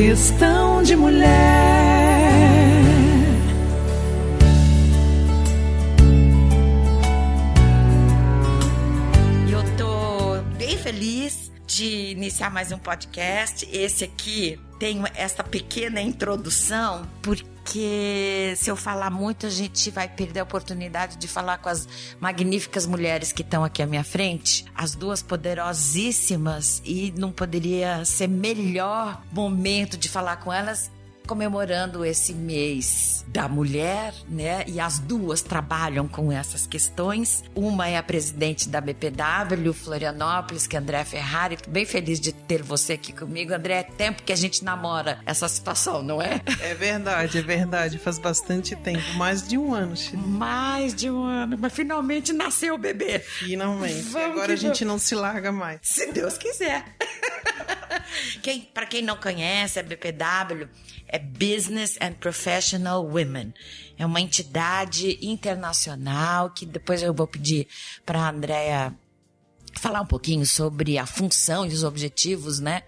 [0.00, 1.26] Questão de mulher.
[9.50, 13.68] Eu tô bem feliz de iniciar mais um podcast.
[13.72, 17.57] Esse aqui tem essa pequena introdução porque
[18.56, 21.88] se eu falar muito a gente vai perder a oportunidade de falar com as
[22.20, 28.28] magníficas mulheres que estão aqui à minha frente, as duas poderosíssimas e não poderia ser
[28.28, 30.90] melhor momento de falar com elas
[31.28, 34.64] comemorando esse mês da mulher, né?
[34.66, 37.44] E as duas trabalham com essas questões.
[37.54, 41.58] Uma é a presidente da BPW Florianópolis, que é André Ferrari.
[41.58, 43.74] Tô bem feliz de ter você aqui comigo, André.
[43.74, 46.40] É tempo que a gente namora essa situação, não é?
[46.60, 47.98] É verdade, é verdade.
[47.98, 49.94] Faz bastante tempo, mais de um ano.
[49.94, 50.16] Chile.
[50.16, 53.18] Mais de um ano, mas finalmente nasceu o bebê.
[53.18, 54.00] Finalmente.
[54.02, 55.80] Vamos Agora a gente não se larga mais.
[55.82, 56.84] Se Deus quiser.
[58.42, 60.68] quem, para quem não conhece, a BPW
[61.08, 63.54] é Business and Professional Women.
[63.96, 67.66] É uma entidade internacional que depois eu vou pedir
[68.04, 68.94] para a Andrea
[69.74, 72.82] falar um pouquinho sobre a função e os objetivos, né?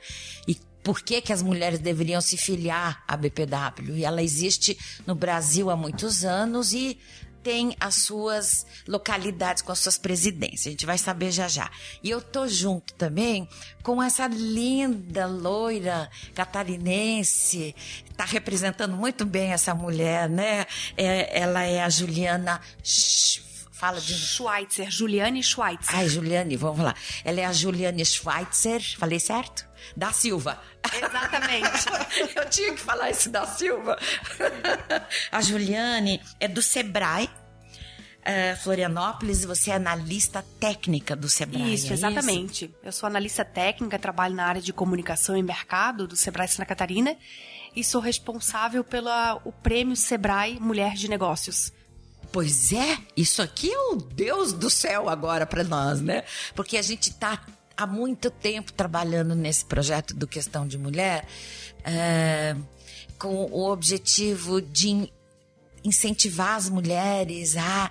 [0.46, 3.96] E por que, que as mulheres deveriam se filiar à BPW.
[3.96, 6.98] E ela existe no Brasil há muitos anos e
[7.42, 10.66] tem as suas localidades com as suas presidências.
[10.66, 11.70] A gente vai saber já já.
[12.02, 13.48] E eu tô junto também
[13.82, 17.74] com essa linda loira catarinense.
[18.16, 20.66] Tá representando muito bem essa mulher, né?
[20.96, 22.60] É, ela é a Juliana
[23.80, 24.12] Fala de.
[24.12, 25.96] Schweitzer, Juliane Schweitzer.
[25.96, 26.94] Ai, Juliane, vamos lá.
[27.24, 29.66] Ela é a Juliane Schweitzer, falei certo?
[29.96, 30.60] Da Silva.
[30.94, 31.86] Exatamente.
[32.36, 33.98] Eu tinha que falar isso da Silva.
[35.32, 37.30] a Juliane é do Sebrae.
[38.20, 41.72] Uh, Florianópolis, você é analista técnica do Sebrae.
[41.72, 42.66] Isso, é exatamente.
[42.66, 42.74] Isso?
[42.82, 47.16] Eu sou analista técnica, trabalho na área de comunicação e mercado do Sebrae Santa Catarina
[47.74, 49.10] e sou responsável pelo
[49.62, 51.72] prêmio Sebrae Mulher de Negócios.
[52.32, 56.24] Pois é, isso aqui é o Deus do céu agora para nós, né?
[56.54, 57.44] Porque a gente está
[57.76, 61.26] há muito tempo trabalhando nesse projeto do Questão de Mulher
[61.82, 62.54] é,
[63.18, 65.10] com o objetivo de
[65.82, 67.90] incentivar as mulheres a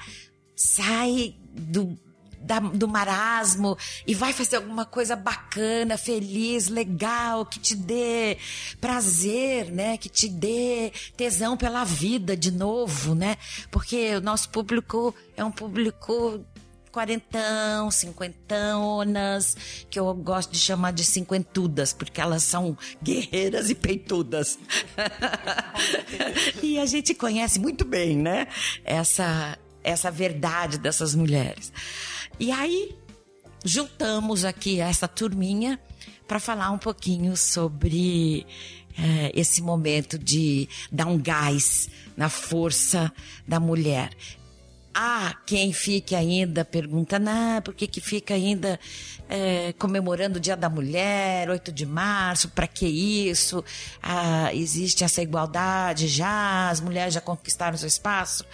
[0.55, 1.97] sair do,
[2.41, 3.77] da, do marasmo
[4.07, 8.37] e vai fazer alguma coisa bacana, feliz, legal, que te dê
[8.79, 9.97] prazer, né?
[9.97, 13.37] Que te dê tesão pela vida de novo, né?
[13.71, 16.43] Porque o nosso público é um público
[16.91, 19.55] quarentão, cinquentonas,
[19.89, 24.57] que eu gosto de chamar de cinquentudas, porque elas são guerreiras e peitudas.
[26.63, 28.47] e a gente conhece muito bem, né?
[28.83, 31.71] Essa, essa verdade dessas mulheres.
[32.39, 32.95] E aí,
[33.65, 35.77] juntamos aqui essa turminha
[36.25, 38.47] para falar um pouquinho sobre
[38.97, 43.11] é, esse momento de dar um gás na força
[43.45, 44.11] da mulher.
[44.93, 48.79] Há quem fique ainda perguntando, ah, por que, que fica ainda
[49.27, 53.61] é, comemorando o Dia da Mulher, 8 de março, para que isso?
[54.01, 58.45] Ah, existe essa igualdade já, as mulheres já conquistaram seu espaço?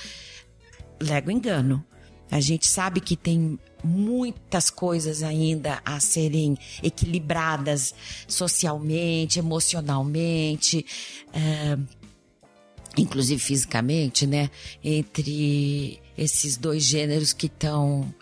[0.99, 1.85] Lego engano.
[2.31, 7.93] A gente sabe que tem muitas coisas ainda a serem equilibradas
[8.27, 10.85] socialmente, emocionalmente,
[11.33, 11.77] é,
[12.97, 14.49] inclusive fisicamente, né?
[14.83, 18.13] Entre esses dois gêneros que estão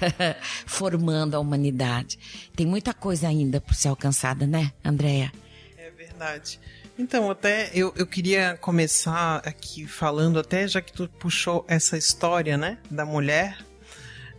[0.66, 2.18] formando a humanidade.
[2.54, 5.32] Tem muita coisa ainda por ser alcançada, né, Andréia?
[5.76, 6.58] É verdade.
[6.98, 12.56] Então, até eu, eu queria começar aqui falando, até já que tu puxou essa história,
[12.56, 13.58] né, da mulher,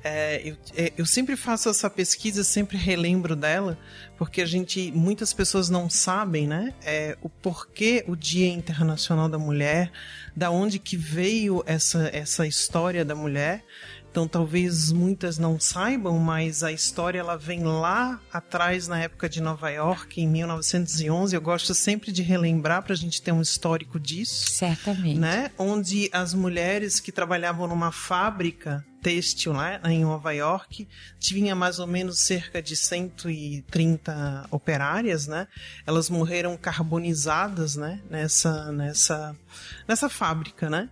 [0.07, 3.78] é, eu, é, eu, sempre faço essa pesquisa, sempre relembro dela,
[4.18, 9.38] porque a gente, muitas pessoas não sabem, né, é, o porquê o Dia Internacional da
[9.38, 9.91] Mulher,
[10.35, 13.63] da onde que veio essa, essa história da mulher.
[14.09, 19.39] Então talvez muitas não saibam, mas a história ela vem lá atrás na época de
[19.39, 21.36] Nova York, em 1911.
[21.36, 24.50] Eu gosto sempre de relembrar para a gente ter um histórico disso.
[24.54, 25.19] Certamente.
[25.19, 25.51] Né?
[25.56, 30.88] Onde as mulheres que trabalhavam numa fábrica têxtil lá em Nova York
[31.19, 35.47] tinha mais ou menos cerca de 130 operárias, né?
[35.85, 38.01] Elas morreram carbonizadas, né?
[38.09, 39.35] Nessa nessa
[39.88, 40.89] nessa fábrica, né?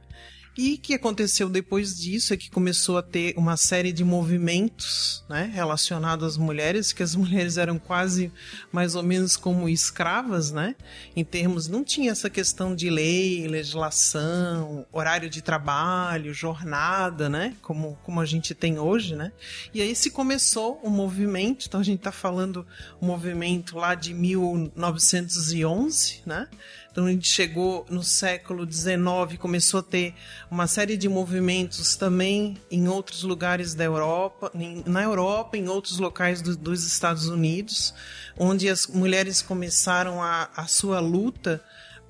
[0.58, 5.22] E o que aconteceu depois disso é que começou a ter uma série de movimentos
[5.28, 8.32] né, relacionados às mulheres, que as mulheres eram quase
[8.72, 10.74] mais ou menos como escravas, né?
[11.14, 17.54] Em termos, não tinha essa questão de lei, legislação, horário de trabalho, jornada, né?
[17.62, 19.34] Como, como a gente tem hoje, né?
[19.74, 22.66] E aí se começou um movimento, então a gente está falando
[23.02, 26.48] um movimento lá de 1911, né?
[26.96, 30.16] Então a gente chegou no século XIX, começou a ter
[30.50, 34.50] uma série de movimentos também em outros lugares da Europa,
[34.86, 37.94] na Europa, em outros locais do, dos Estados Unidos,
[38.38, 41.62] onde as mulheres começaram a, a sua luta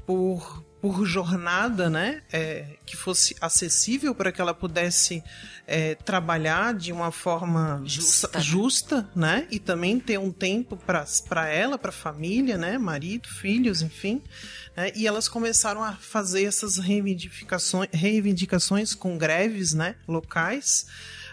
[0.05, 5.23] por por jornada, né, é, que fosse acessível para que ela pudesse
[5.65, 11.79] é, trabalhar de uma forma justa, justa né, e também ter um tempo para ela,
[11.79, 14.21] para a família, né, marido, filhos, enfim.
[14.75, 20.87] Né, e elas começaram a fazer essas reivindicações, reivindicações com greves, né, locais.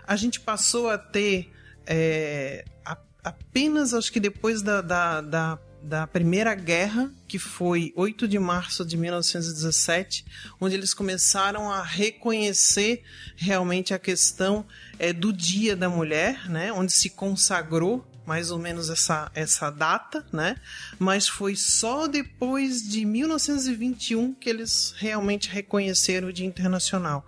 [0.07, 1.53] A gente passou a ter
[1.87, 8.29] é, a, apenas, acho que depois da, da, da da Primeira Guerra, que foi 8
[8.29, 10.25] de março de 1917,
[10.61, 13.03] onde eles começaram a reconhecer
[13.37, 14.65] realmente a questão
[14.99, 20.25] é, do Dia da Mulher, né, onde se consagrou mais ou menos essa, essa data,
[20.33, 20.57] né?
[20.99, 27.27] Mas foi só depois de 1921 que eles realmente reconheceram o Dia Internacional.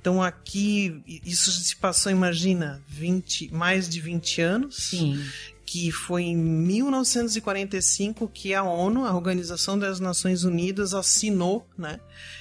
[0.00, 4.76] Então aqui isso se passou, imagina, 20, mais de 20 anos.
[4.76, 5.18] Sim
[5.66, 11.98] que foi em 1945 que a ONU, a Organização das Nações Unidas, assinou né,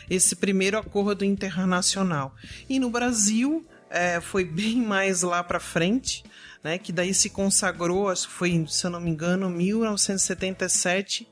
[0.10, 2.36] esse primeiro acordo internacional.
[2.70, 6.24] E no Brasil é, foi bem mais lá para frente,
[6.64, 11.28] né, que daí se consagrou, acho que foi, se eu não me engano, 1977,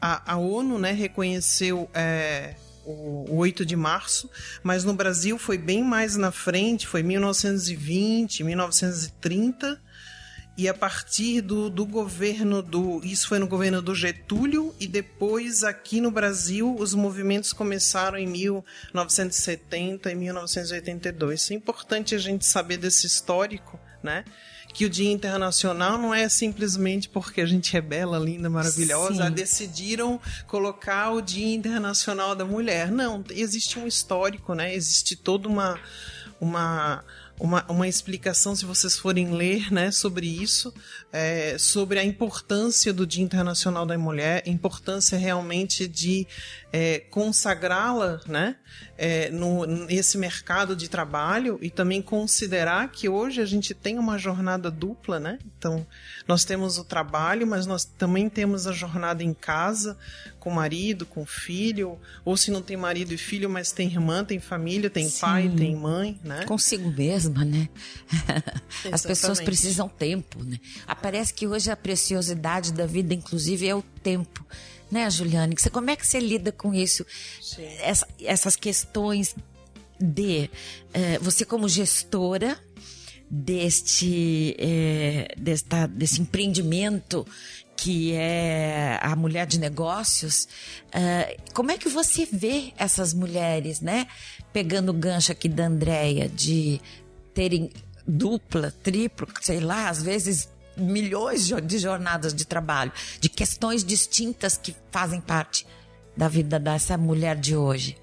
[0.00, 4.30] a, a ONU né, reconheceu é, o, o 8 de março,
[4.62, 9.80] mas no Brasil foi bem mais na frente, foi 1920, 1930
[10.56, 13.00] e a partir do, do governo do.
[13.04, 18.26] Isso foi no governo do Getúlio, e depois aqui no Brasil os movimentos começaram em
[18.26, 21.50] 1970 e 1982.
[21.50, 24.24] É importante a gente saber desse histórico, né?
[24.74, 29.30] Que o Dia Internacional não é simplesmente porque a gente é bela, linda, maravilhosa, Sim.
[29.30, 32.90] decidiram colocar o Dia Internacional da Mulher.
[32.90, 34.74] Não, existe um histórico, né?
[34.74, 35.78] Existe toda uma.
[36.38, 37.02] uma
[37.38, 40.72] uma, uma explicação, se vocês forem ler né, sobre isso,
[41.12, 46.26] é, sobre a importância do Dia Internacional da Mulher, importância realmente de
[46.72, 48.56] é, consagrá-la né,
[48.96, 54.16] é, no, nesse mercado de trabalho e também considerar que hoje a gente tem uma
[54.16, 55.38] jornada dupla, né?
[55.58, 55.86] Então,
[56.26, 59.98] nós temos o trabalho, mas nós também temos a jornada em casa,
[60.44, 64.22] com marido, com o filho, ou se não tem marido e filho, mas tem irmã,
[64.22, 65.20] tem família, tem Sim.
[65.20, 66.44] pai, tem mãe, né?
[66.44, 67.66] Consigo mesma, né?
[68.92, 70.60] As pessoas precisam tempo, né?
[71.00, 74.44] Parece que hoje a preciosidade da vida, inclusive, é o tempo
[74.90, 75.56] né, Juliane?
[75.58, 77.04] Você, como é que você lida com isso?
[77.80, 79.34] Essa, essas questões
[79.98, 80.50] de
[80.92, 82.56] é, você como gestora
[83.30, 87.26] deste, é, desta, desse empreendimento
[87.76, 90.48] que é a mulher de negócios,
[90.92, 94.06] é, como é que você vê essas mulheres, né?
[94.52, 96.80] Pegando o gancho aqui da Andrea de
[97.32, 97.70] terem
[98.06, 104.74] dupla, triplo, sei lá, às vezes milhões de jornadas de trabalho, de questões distintas que
[104.90, 105.66] fazem parte
[106.16, 107.96] da vida dessa mulher de hoje.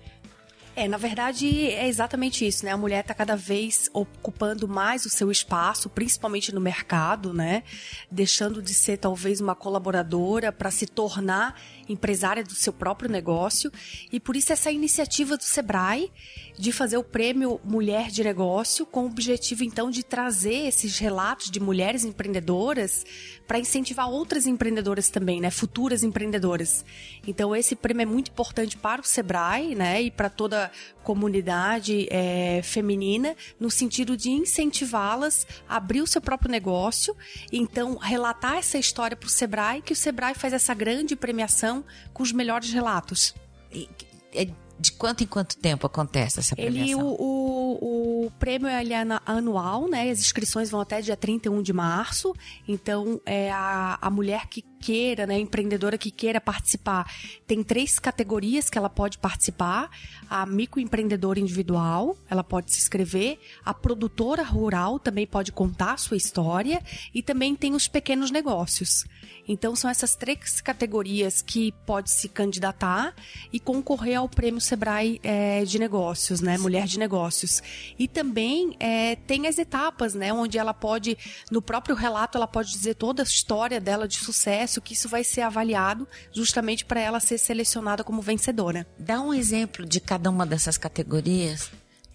[0.73, 2.71] É, na verdade é exatamente isso, né?
[2.71, 7.63] A mulher está cada vez ocupando mais o seu espaço, principalmente no mercado, né?
[8.09, 11.59] Deixando de ser talvez uma colaboradora para se tornar
[11.91, 13.71] empresária do seu próprio negócio.
[14.11, 16.11] E por isso essa iniciativa do Sebrae
[16.57, 21.49] de fazer o prêmio Mulher de Negócio, com o objetivo então de trazer esses relatos
[21.49, 23.05] de mulheres empreendedoras
[23.47, 26.85] para incentivar outras empreendedoras também, né, futuras empreendedoras.
[27.27, 30.71] Então esse prêmio é muito importante para o Sebrae, né, e para toda
[31.03, 37.15] comunidade é, feminina, no sentido de incentivá-las a abrir o seu próprio negócio,
[37.51, 41.83] e então relatar essa história para o Sebrae, que o Sebrae faz essa grande premiação
[42.13, 43.33] com os melhores relatos.
[43.71, 43.89] E,
[44.33, 44.47] é
[44.81, 46.83] de quanto em quanto tempo acontece essa premiação?
[46.83, 50.09] Ele, o, o, o prêmio ele é anual, né?
[50.09, 52.33] As inscrições vão até dia 31 de março.
[52.67, 57.09] Então, é a, a mulher que queira, né, empreendedora que queira participar,
[57.45, 59.89] tem três categorias que ela pode participar:
[60.29, 66.17] a microempreendedora individual, ela pode se inscrever, a produtora rural também pode contar a sua
[66.17, 66.81] história
[67.13, 69.05] e também tem os pequenos negócios.
[69.47, 73.13] Então são essas três categorias que pode se candidatar
[73.51, 77.61] e concorrer ao prêmio Sebrae é, de negócios, né, Mulher de Negócios.
[77.97, 81.17] E também é, tem as etapas, né, onde ela pode,
[81.51, 85.23] no próprio relato, ela pode dizer toda a história dela de sucesso, que isso vai
[85.23, 88.85] ser avaliado justamente para ela ser selecionada como vencedora.
[88.99, 91.71] Dá um exemplo de cada uma dessas categorias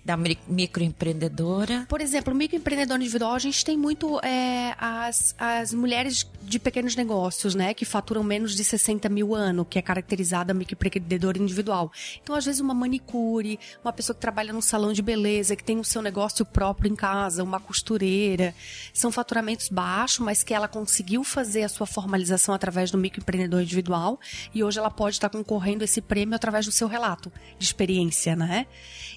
[0.07, 1.85] da microempreendedora?
[1.89, 7.57] Por exemplo, microempreendedor individual, a gente tem muito é, as, as mulheres de pequenos negócios,
[7.57, 7.75] né?
[7.75, 11.91] Que faturam menos de 60 mil ano, que é caracterizada microempreendedor individual.
[12.23, 15.81] Então, às vezes, uma manicure, uma pessoa que trabalha num salão de beleza, que tem
[15.81, 18.55] o seu negócio próprio em casa, uma costureira.
[18.95, 24.21] São faturamentos baixos, mas que ela conseguiu fazer a sua formalização através do microempreendedor individual
[24.55, 28.37] e hoje ela pode estar concorrendo a esse prêmio através do seu relato de experiência,
[28.37, 28.67] né?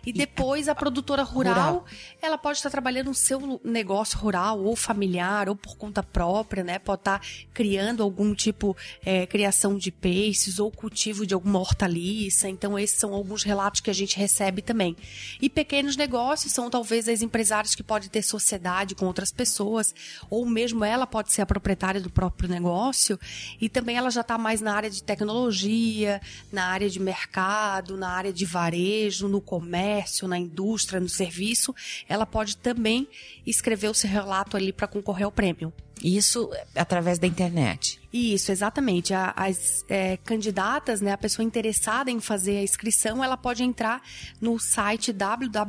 [0.03, 1.86] E depois a produtora rural, rural,
[2.21, 6.79] ela pode estar trabalhando no seu negócio rural, ou familiar, ou por conta própria, né?
[6.79, 7.21] Pode estar
[7.53, 12.48] criando algum tipo, é, criação de peixes, ou cultivo de alguma hortaliça.
[12.48, 14.95] Então, esses são alguns relatos que a gente recebe também.
[15.41, 19.93] E pequenos negócios são talvez as empresárias que podem ter sociedade com outras pessoas,
[20.29, 23.19] ou mesmo ela pode ser a proprietária do próprio negócio,
[23.59, 26.21] e também ela já está mais na área de tecnologia,
[26.51, 31.73] na área de mercado, na área de varejo, no comércio, na indústria indústria, no serviço,
[32.07, 33.07] ela pode também
[33.45, 35.73] escrever o seu relato ali para concorrer ao prêmio.
[36.01, 37.99] Isso através da internet.
[38.13, 39.13] Isso, exatamente.
[39.13, 44.01] As é, candidatas, né, a pessoa interessada em fazer a inscrição, ela pode entrar
[44.39, 45.67] no site www.mulher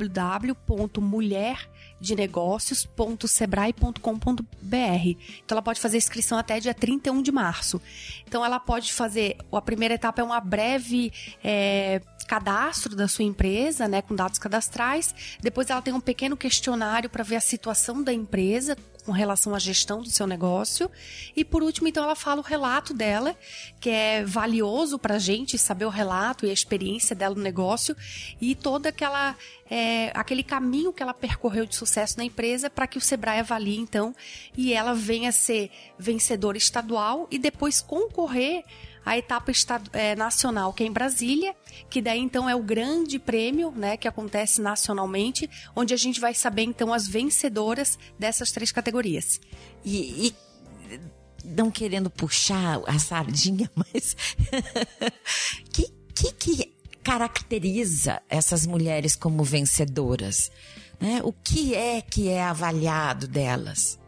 [2.01, 4.45] de negócios.sebrae.com.br.
[5.45, 7.79] Então ela pode fazer inscrição até dia 31 de março.
[8.27, 11.13] Então ela pode fazer, a primeira etapa é uma breve
[11.45, 15.13] é, cadastro da sua empresa, né, com dados cadastrais.
[15.41, 19.59] Depois ela tem um pequeno questionário para ver a situação da empresa com relação à
[19.59, 20.91] gestão do seu negócio.
[21.35, 23.37] E por último, então, ela fala o relato dela,
[23.81, 27.97] que é valioso para a gente saber o relato e a experiência dela no negócio
[28.41, 29.37] e toda aquela
[29.71, 33.79] é, aquele caminho que ela percorreu de sucesso na empresa para que o Sebrae avalie,
[33.79, 34.15] então,
[34.57, 38.65] e ela venha ser vencedora estadual e depois concorrer
[39.05, 39.53] à etapa
[39.93, 41.55] é, nacional, que é em Brasília,
[41.89, 46.35] que daí então é o grande prêmio, né, que acontece nacionalmente, onde a gente vai
[46.35, 49.41] saber então as vencedoras dessas três categorias.
[49.85, 50.35] E, e
[51.45, 54.17] não querendo puxar a sardinha, mas
[55.73, 60.51] que que, que caracteriza essas mulheres como vencedoras?
[61.01, 61.21] Né?
[61.25, 64.00] O que é que é avaliado delas?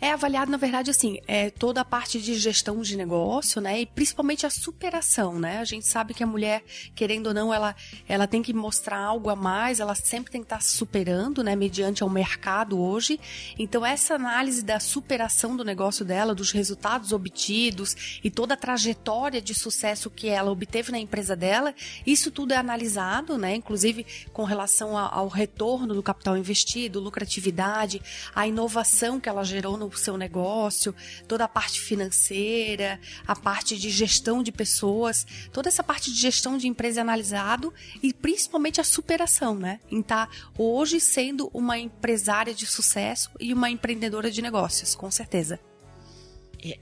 [0.00, 3.80] É avaliado, na verdade, assim, é toda a parte de gestão de negócio, né?
[3.80, 5.58] E principalmente a superação, né?
[5.58, 6.62] A gente sabe que a mulher,
[6.94, 7.74] querendo ou não, ela,
[8.08, 11.56] ela tem que mostrar algo a mais, ela sempre tem que estar superando, né?
[11.56, 13.18] Mediante ao mercado hoje.
[13.58, 19.40] Então, essa análise da superação do negócio dela, dos resultados obtidos e toda a trajetória
[19.40, 21.74] de sucesso que ela obteve na empresa dela,
[22.06, 23.54] isso tudo é analisado, né?
[23.54, 28.00] Inclusive com relação ao retorno do capital investido, lucratividade,
[28.34, 30.94] a inovação que ela gerou no o seu negócio,
[31.26, 36.58] toda a parte financeira, a parte de gestão de pessoas, toda essa parte de gestão
[36.58, 39.80] de empresa é analisado e principalmente a superação, né?
[39.90, 45.10] Em estar tá hoje sendo uma empresária de sucesso e uma empreendedora de negócios, com
[45.10, 45.58] certeza.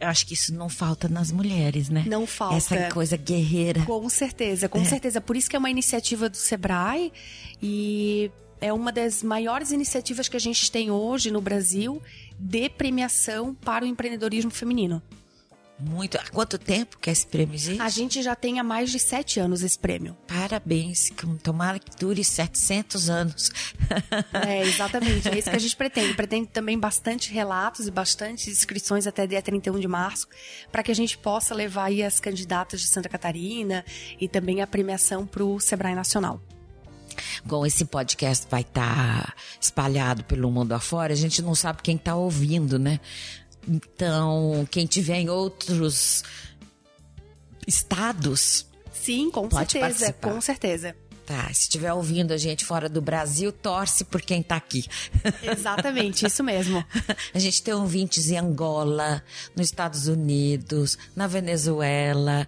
[0.00, 2.04] Eu acho que isso não falta nas mulheres, né?
[2.06, 2.56] Não falta.
[2.56, 3.82] Essa coisa guerreira.
[3.84, 4.84] Com certeza, com é.
[4.84, 5.20] certeza.
[5.20, 7.12] Por isso que é uma iniciativa do Sebrae
[7.60, 8.30] e
[8.60, 12.00] é uma das maiores iniciativas que a gente tem hoje no Brasil
[12.38, 15.02] de premiação para o empreendedorismo feminino.
[15.78, 16.16] Muito.
[16.16, 17.82] Há quanto tempo que esse prêmio existe?
[17.82, 20.16] A gente já tem há mais de sete anos esse prêmio.
[20.26, 21.10] Parabéns.
[21.42, 23.50] Tomara que dure 700 anos.
[24.46, 25.28] É, exatamente.
[25.28, 26.14] É isso que a gente pretende.
[26.14, 30.26] Pretende também bastante relatos e bastante inscrições até dia 31 de março,
[30.70, 33.84] para que a gente possa levar aí as candidatas de Santa Catarina
[34.20, 36.40] e também a premiação para o Sebrae Nacional.
[37.44, 41.96] Bom, esse podcast vai estar tá espalhado pelo mundo afora, a gente não sabe quem
[41.96, 43.00] está ouvindo, né?
[43.66, 46.22] Então, quem tiver em outros
[47.66, 48.66] estados.
[48.92, 50.30] Sim, com certeza, participar.
[50.30, 50.96] com certeza.
[51.26, 54.84] Tá, se estiver ouvindo a gente fora do Brasil, torce por quem está aqui.
[55.42, 56.84] Exatamente, isso mesmo.
[57.32, 59.22] a gente tem ouvintes em Angola,
[59.56, 62.46] nos Estados Unidos, na Venezuela,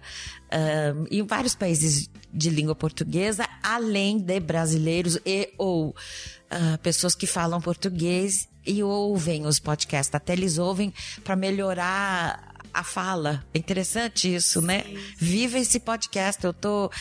[0.95, 2.07] um, em vários países
[2.37, 9.45] de língua portuguesa, além de brasileiros e ou uh, pessoas que falam português e ouvem
[9.45, 10.13] os podcasts.
[10.13, 13.43] Até eles ouvem para melhorar a fala.
[13.53, 14.83] É interessante isso, né?
[15.17, 16.43] Viva esse podcast.
[16.43, 16.91] Eu tô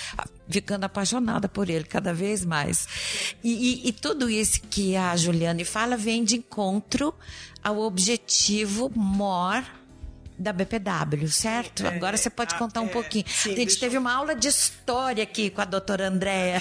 [0.49, 2.88] ficando apaixonada por ele cada vez mais.
[3.45, 7.12] E, e, e tudo isso que a Juliane fala vem de encontro
[7.62, 9.64] ao objetivo maior
[10.38, 11.85] da BPW, certo?
[11.85, 13.25] É, Agora você pode a, contar um é, pouquinho.
[13.28, 14.00] Sim, a gente teve eu...
[14.00, 16.61] uma aula de história aqui com a doutora Andréa.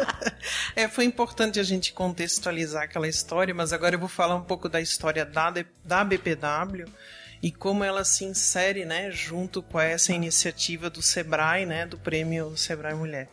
[0.76, 4.68] é, foi importante a gente contextualizar aquela história, mas agora eu vou falar um pouco
[4.68, 5.52] da história da,
[5.84, 6.84] da BPW
[7.42, 12.56] e como ela se insere, né, junto com essa iniciativa do Sebrae, né, do Prêmio
[12.56, 13.28] Sebrae Mulher.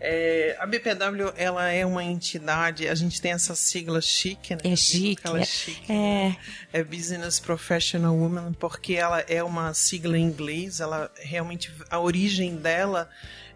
[0.00, 4.60] É, a BPW ela é uma entidade, a gente tem essa sigla chique, né?
[4.64, 5.20] É chique.
[5.22, 5.94] Ela é, chique, é...
[5.94, 6.36] Né?
[6.72, 12.56] é Business Professional Woman, porque ela é uma sigla em inglês, ela realmente, a origem
[12.56, 13.10] dela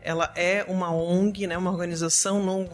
[0.04, 2.68] ela é uma ONG, né, uma organização não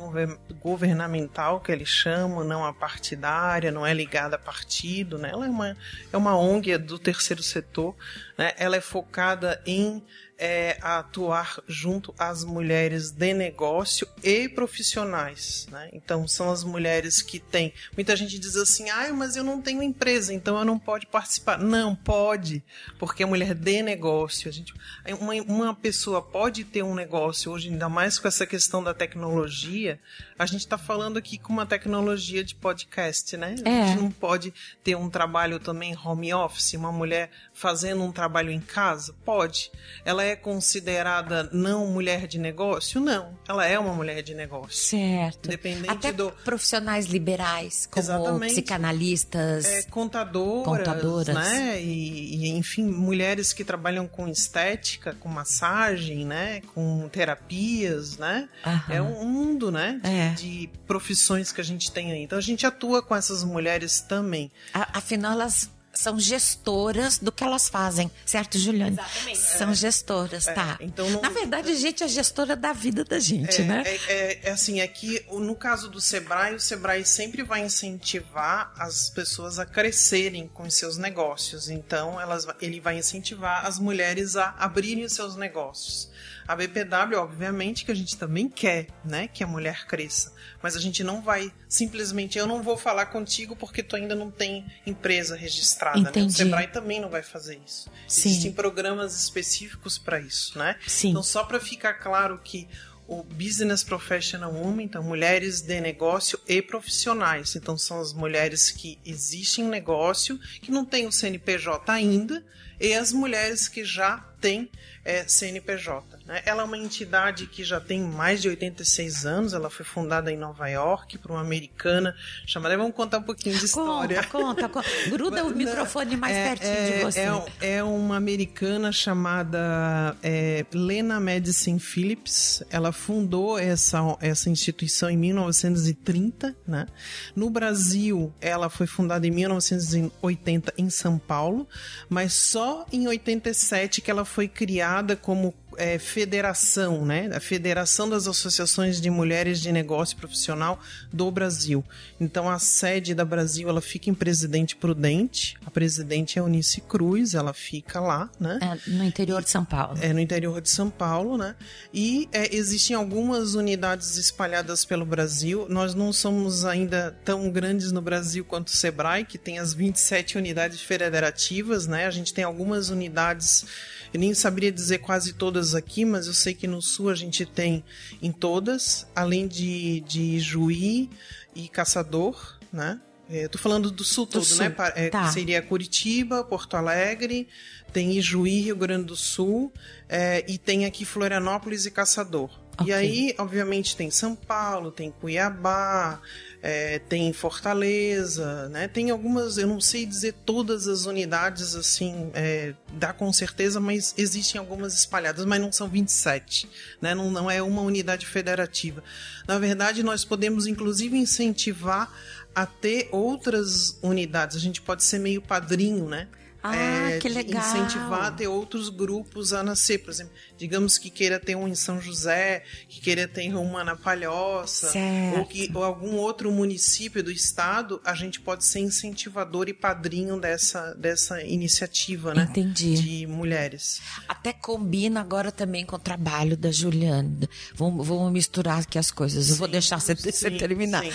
[0.60, 5.30] governamental que eles chamam, não a partidária, não é ligada a partido, né?
[5.30, 5.76] Ela é uma,
[6.12, 7.94] é uma ONG do terceiro setor,
[8.36, 8.52] né?
[8.56, 10.02] Ela é focada em
[10.40, 15.68] é, atuar junto às mulheres de negócio e profissionais.
[15.70, 15.90] Né?
[15.92, 17.74] Então, são as mulheres que têm.
[17.94, 21.58] Muita gente diz assim: ah, mas eu não tenho empresa, então eu não pode participar.
[21.58, 22.64] Não, pode,
[22.98, 24.48] porque a mulher de negócio.
[24.48, 24.72] A gente,
[25.20, 30.00] uma, uma pessoa pode ter um negócio hoje, ainda mais com essa questão da tecnologia.
[30.38, 33.56] A gente está falando aqui com uma tecnologia de podcast, né?
[33.62, 33.82] É.
[33.82, 37.30] A gente não pode ter um trabalho também home office, uma mulher
[37.60, 39.14] fazendo um trabalho em casa?
[39.22, 39.70] Pode.
[40.02, 43.00] Ela é considerada não mulher de negócio?
[43.00, 43.38] Não.
[43.46, 44.72] Ela é uma mulher de negócio.
[44.72, 45.48] Certo.
[45.48, 46.32] Dependente Até do.
[46.42, 48.52] Profissionais liberais, como Exatamente.
[48.52, 49.66] psicanalistas.
[49.66, 51.34] É, contadoras, contadoras.
[51.34, 51.82] Né?
[51.82, 56.62] E, e, enfim, mulheres que trabalham com estética, com massagem, né?
[56.74, 58.48] Com terapias, né?
[58.64, 58.94] Aham.
[58.94, 60.00] É um mundo, né?
[60.02, 60.30] De, é.
[60.30, 62.22] de profissões que a gente tem aí.
[62.22, 64.50] Então a gente atua com essas mulheres também.
[64.72, 68.92] Afinal, elas são gestoras do que elas fazem, certo, Juliane?
[68.98, 69.38] Exatamente.
[69.38, 69.74] São é.
[69.74, 70.52] gestoras, é.
[70.52, 70.78] tá.
[70.80, 71.20] Então não...
[71.20, 73.82] Na verdade, a gente é gestora da vida da gente, é, né?
[73.86, 78.72] É, é, é, assim, é que no caso do Sebrae, o Sebrae sempre vai incentivar
[78.76, 81.68] as pessoas a crescerem com os seus negócios.
[81.68, 86.09] Então, elas, ele vai incentivar as mulheres a abrirem os seus negócios.
[86.50, 90.80] A BPW, obviamente, que a gente também quer, né, que a mulher cresça, mas a
[90.80, 95.36] gente não vai simplesmente, eu não vou falar contigo porque tu ainda não tem empresa
[95.36, 96.22] registrada, né?
[96.24, 97.88] O Sebrae também não vai fazer isso.
[98.08, 98.30] Sim.
[98.30, 100.74] Existem programas específicos para isso, né?
[100.88, 101.10] Sim.
[101.10, 102.66] Então, só para ficar claro que
[103.06, 107.54] o Business Professional Woman, então mulheres de negócio e profissionais.
[107.54, 112.44] Então são as mulheres que existem em negócio, que não têm o CNPJ ainda,
[112.80, 114.70] e as mulheres que já têm
[115.04, 116.18] é, CNPJ.
[116.26, 116.42] Né?
[116.44, 120.36] Ela é uma entidade que já tem mais de 86 anos, ela foi fundada em
[120.36, 122.14] Nova York por uma americana
[122.46, 122.76] chamada.
[122.76, 124.22] Vamos contar um pouquinho de história.
[124.24, 124.88] Conta, conta, conta.
[125.08, 127.20] Gruda o microfone mais é, pertinho é, de você.
[127.20, 132.62] É, é, uma americana chamada é, Lena Madison Phillips.
[132.70, 136.56] Ela fundou essa, essa instituição em 1930.
[136.66, 136.86] Né?
[137.34, 141.66] No Brasil, ela foi fundada em 1980 em São Paulo,
[142.08, 147.30] mas só em 87 que ela foi criada como é, federação, né?
[147.32, 150.78] A Federação das Associações de Mulheres de Negócio Profissional
[151.10, 151.82] do Brasil.
[152.20, 155.56] Então a sede da Brasil ela fica em Presidente Prudente.
[155.64, 158.58] A presidente é Eunice Cruz, ela fica lá, né?
[158.60, 159.98] É, no interior de São Paulo.
[160.02, 161.56] É no interior de São Paulo, né?
[161.94, 165.66] E é, existem algumas unidades espalhadas pelo Brasil.
[165.70, 170.36] Nós não somos ainda tão grandes no Brasil quanto o Sebrae, que tem as 27
[170.36, 172.04] unidades federativas, né?
[172.04, 173.64] A gente tem algumas unidades
[174.12, 177.44] eu nem saberia dizer quase todas aqui, mas eu sei que no sul a gente
[177.46, 177.84] tem
[178.22, 181.10] em todas, além de, de Juí
[181.54, 183.00] e Caçador, né?
[183.32, 184.74] É, tô falando do sul todo, do né?
[184.74, 184.84] sul.
[184.96, 185.08] né?
[185.08, 185.30] Tá.
[185.30, 187.46] Seria Curitiba, Porto Alegre,
[187.92, 189.72] tem Ijuí, Rio Grande do Sul,
[190.08, 192.50] é, e tem aqui Florianópolis e Caçador.
[192.80, 192.90] Okay.
[192.90, 196.20] E aí, obviamente, tem São Paulo, tem Cuiabá,
[196.62, 198.88] é, tem Fortaleza, né?
[198.88, 204.14] Tem algumas, eu não sei dizer todas as unidades assim, é, dá com certeza, mas
[204.16, 206.68] existem algumas espalhadas, mas não são 27,
[207.00, 207.14] né?
[207.14, 209.04] Não, não é uma unidade federativa.
[209.46, 212.10] Na verdade, nós podemos inclusive incentivar
[212.54, 214.56] a ter outras unidades.
[214.56, 216.28] A gente pode ser meio padrinho, né?
[216.62, 217.62] Ah, é, que legal.
[217.62, 219.98] incentivar a ter outros grupos a nascer.
[219.98, 223.96] Por exemplo, digamos que queira ter um em São José, que queira ter uma na
[223.96, 224.92] Palhoça,
[225.36, 230.38] ou, que, ou algum outro município do estado, a gente pode ser incentivador e padrinho
[230.38, 232.46] dessa, dessa iniciativa, né?
[232.50, 232.94] Entendi.
[232.94, 234.00] De mulheres.
[234.28, 237.48] Até combina agora também com o trabalho da Juliana.
[237.74, 239.48] Vamos, vamos misturar aqui as coisas.
[239.48, 241.04] Eu sim, vou deixar você, sim, você terminar.
[241.04, 241.12] Sim.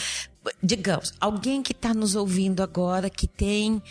[0.61, 3.81] Digamos, alguém que está nos ouvindo agora que tem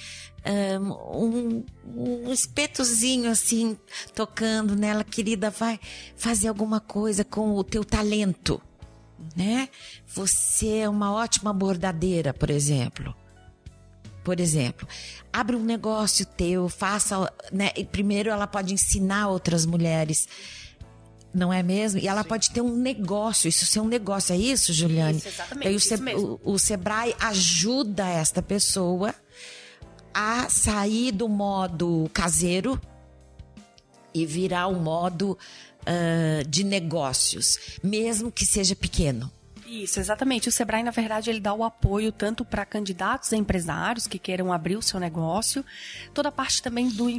[0.50, 3.78] um, um espetozinho assim
[4.14, 5.80] tocando nela, querida, vai
[6.16, 8.60] fazer alguma coisa com o teu talento,
[9.34, 9.68] né?
[10.06, 13.14] Você é uma ótima bordadeira, por exemplo.
[14.22, 14.88] Por exemplo,
[15.32, 17.70] abre um negócio teu, faça, né?
[17.76, 20.26] E primeiro ela pode ensinar outras mulheres
[21.34, 21.98] não é mesmo?
[21.98, 22.28] E ela Sim.
[22.28, 25.18] pode ter um negócio, isso ser um negócio, é isso, Juliane?
[25.18, 25.68] Isso, exatamente.
[25.68, 29.12] Aí o, Se, o, o Sebrae ajuda esta pessoa
[30.14, 32.80] a sair do modo caseiro
[34.14, 35.36] e virar o modo
[35.82, 39.30] uh, de negócios, mesmo que seja pequeno.
[39.66, 40.48] Isso, exatamente.
[40.48, 44.52] O Sebrae, na verdade, ele dá o apoio tanto para candidatos a empresários que queiram
[44.52, 45.64] abrir o seu negócio,
[46.12, 47.10] toda a parte também do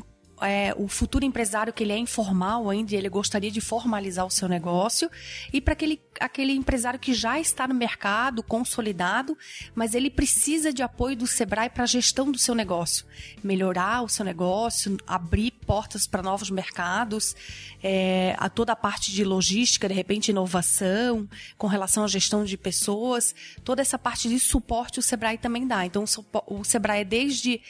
[0.42, 4.48] é, o futuro empresário que ele é informal ainda, ele gostaria de formalizar o seu
[4.48, 5.10] negócio,
[5.52, 9.38] e para aquele, aquele empresário que já está no mercado, consolidado,
[9.74, 13.06] mas ele precisa de apoio do Sebrae para a gestão do seu negócio,
[13.44, 17.36] melhorar o seu negócio, abrir portas para novos mercados,
[17.82, 22.58] é, a toda a parte de logística, de repente inovação, com relação à gestão de
[22.58, 25.86] pessoas, toda essa parte de suporte o Sebrae também dá.
[25.86, 26.04] Então
[26.48, 27.62] o Sebrae é desde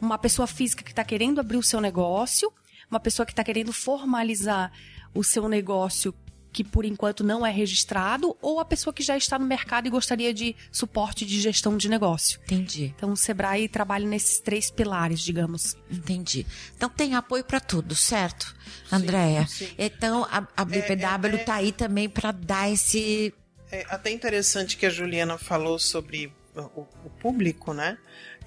[0.00, 2.52] uma pessoa física que está querendo abrir o seu negócio,
[2.90, 4.72] uma pessoa que está querendo formalizar
[5.14, 6.14] o seu negócio
[6.52, 9.90] que por enquanto não é registrado, ou a pessoa que já está no mercado e
[9.90, 12.40] gostaria de suporte de gestão de negócio.
[12.44, 12.92] Entendi.
[12.96, 15.76] Então o Sebrae trabalha nesses três pilares, digamos.
[15.90, 16.46] Entendi.
[16.76, 18.54] Então tem apoio para tudo, certo,
[18.90, 19.46] Andréia?
[19.78, 21.44] Então a, a BPW está é, é, é...
[21.44, 23.32] Tá aí também para dar esse.
[23.70, 27.96] É até interessante que a Juliana falou sobre o, o público, né?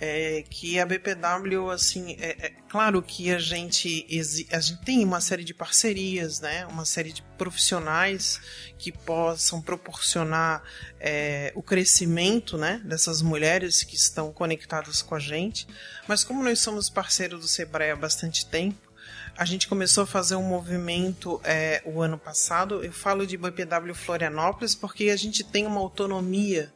[0.05, 4.05] É que a BPW, assim, é, é, claro que a gente,
[4.51, 6.65] a gente tem uma série de parcerias, né?
[6.65, 8.41] Uma série de profissionais
[8.77, 10.61] que possam proporcionar
[10.99, 12.81] é, o crescimento, né?
[12.83, 15.65] Dessas mulheres que estão conectadas com a gente.
[16.05, 18.91] Mas como nós somos parceiros do Sebrae há bastante tempo,
[19.37, 22.83] a gente começou a fazer um movimento é, o ano passado.
[22.83, 26.73] Eu falo de BPW Florianópolis porque a gente tem uma autonomia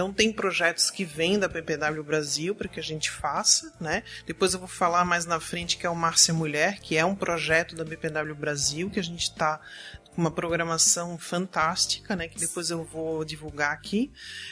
[0.00, 4.02] então tem projetos que vêm da PPW Brasil para que a gente faça, né?
[4.26, 7.14] Depois eu vou falar mais na frente que é o Márcia Mulher, que é um
[7.14, 9.60] projeto da BPW Brasil que a gente está
[10.16, 12.28] uma programação fantástica, né?
[12.28, 14.10] Que depois eu vou divulgar aqui.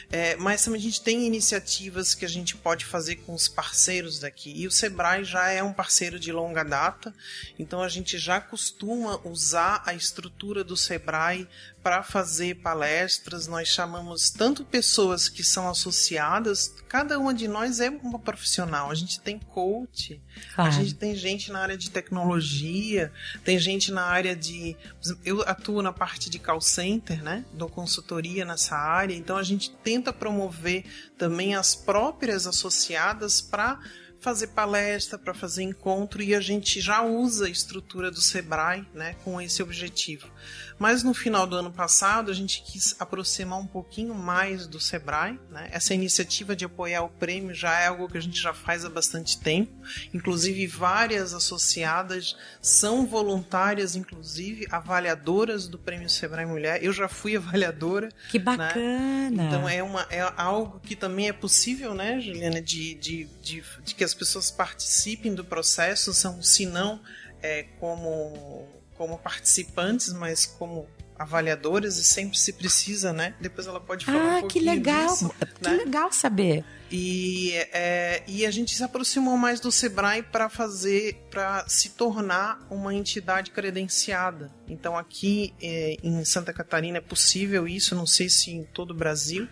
[0.09, 4.19] É, mas também a gente tem iniciativas que a gente pode fazer com os parceiros
[4.19, 4.53] daqui.
[4.55, 7.13] E o Sebrae já é um parceiro de longa data,
[7.57, 11.47] então a gente já costuma usar a estrutura do Sebrae
[11.83, 13.47] para fazer palestras.
[13.47, 18.91] Nós chamamos tanto pessoas que são associadas, cada uma de nós é uma profissional.
[18.91, 20.21] A gente tem coach,
[20.55, 20.69] claro.
[20.69, 23.11] a gente tem gente na área de tecnologia,
[23.43, 24.75] tem gente na área de.
[25.23, 27.45] Eu atuo na parte de call center, né?
[27.53, 30.85] Dou consultoria nessa área, então a gente tenta promover
[31.17, 33.79] também as próprias associadas para
[34.19, 39.15] fazer palestra, para fazer encontro e a gente já usa a estrutura do Sebrae, né,
[39.23, 40.29] com esse objetivo.
[40.77, 45.39] Mas no final do ano passado a gente quis aproximar um pouquinho mais do Sebrae.
[45.49, 45.69] Né?
[45.71, 48.89] Essa iniciativa de apoiar o prêmio já é algo que a gente já faz há
[48.89, 49.71] bastante tempo.
[50.13, 56.83] Inclusive várias associadas são voluntárias, inclusive avaliadoras do prêmio Sebrae Mulher.
[56.83, 58.09] Eu já fui avaliadora.
[58.29, 58.45] Que né?
[58.45, 59.29] bacana!
[59.29, 59.47] Né?
[59.47, 63.95] Então é, uma, é algo que também é possível, né, Juliana, de, de, de, de
[63.95, 67.01] que as pessoas participem do processo, são, se não,
[67.41, 68.67] é, como
[68.99, 70.85] como participantes, mas como
[71.17, 73.33] avaliadoras e sempre se precisa, né?
[73.39, 75.77] Depois ela pode falar ah, um pouquinho que legal, disso, que né?
[75.77, 76.65] legal saber.
[76.91, 82.59] E, é, e a gente se aproximou mais do Sebrae para fazer, para se tornar
[82.69, 84.51] uma entidade credenciada.
[84.67, 88.95] Então aqui é, em Santa Catarina é possível isso, não sei se em todo o
[88.95, 89.47] Brasil,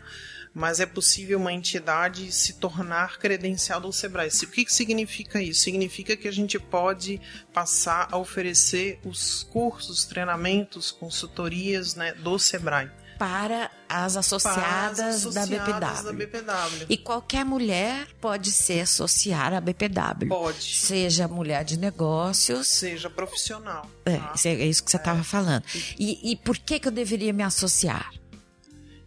[0.57, 4.27] mas é possível uma entidade se tornar credencial do Sebrae.
[4.27, 5.61] O que, que significa isso?
[5.61, 7.21] Significa que a gente pode
[7.53, 15.15] passar a oferecer os cursos, treinamentos, consultorias né, do Sebrae para as associadas, para as
[15.15, 16.39] associadas da, BPW.
[16.39, 16.85] da, BPW.
[16.87, 20.27] E qualquer mulher pode se associar à BPW.
[20.27, 20.75] Pode.
[20.75, 22.67] Seja mulher de negócios.
[22.67, 23.89] Seja profissional.
[24.05, 24.33] É, tá?
[24.45, 25.23] é isso que você estava é.
[25.23, 25.63] falando.
[25.97, 28.11] E, e por que, que eu deveria me associar?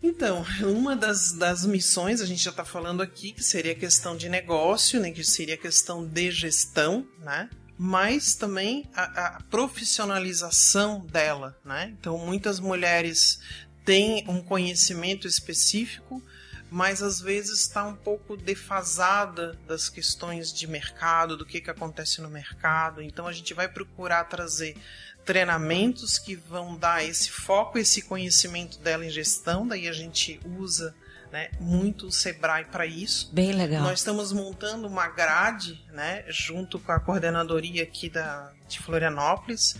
[0.02, 4.28] Então, uma das, das missões, a gente já está falando aqui, que seria questão de
[4.28, 7.50] negócio, né, que seria questão de gestão, né?
[7.78, 11.56] mas também a, a profissionalização dela.
[11.64, 11.94] Né?
[11.98, 13.40] Então, muitas mulheres
[13.84, 16.22] têm um conhecimento específico,
[16.70, 22.20] mas às vezes está um pouco defasada das questões de mercado, do que, que acontece
[22.20, 23.02] no mercado.
[23.02, 24.76] Então, a gente vai procurar trazer
[25.24, 30.94] treinamentos que vão dar esse foco, esse conhecimento dela em gestão, daí a gente usa
[31.30, 33.30] né, muito o Sebrae para isso.
[33.32, 33.82] Bem legal.
[33.82, 39.76] Nós estamos montando uma grade, né, junto com a coordenadoria aqui da, de Florianópolis,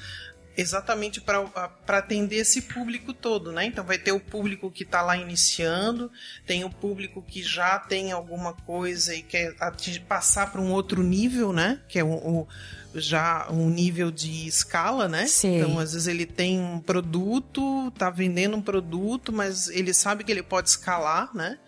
[0.60, 3.64] exatamente para atender esse público todo, né?
[3.64, 6.10] Então vai ter o público que está lá iniciando,
[6.46, 9.54] tem o público que já tem alguma coisa e quer
[10.08, 11.80] passar para um outro nível, né?
[11.88, 12.48] Que é o, o
[12.94, 15.26] já um nível de escala, né?
[15.26, 15.58] Sim.
[15.58, 20.32] Então, às vezes ele tem um produto, tá vendendo um produto, mas ele sabe que
[20.32, 21.58] ele pode escalar, né?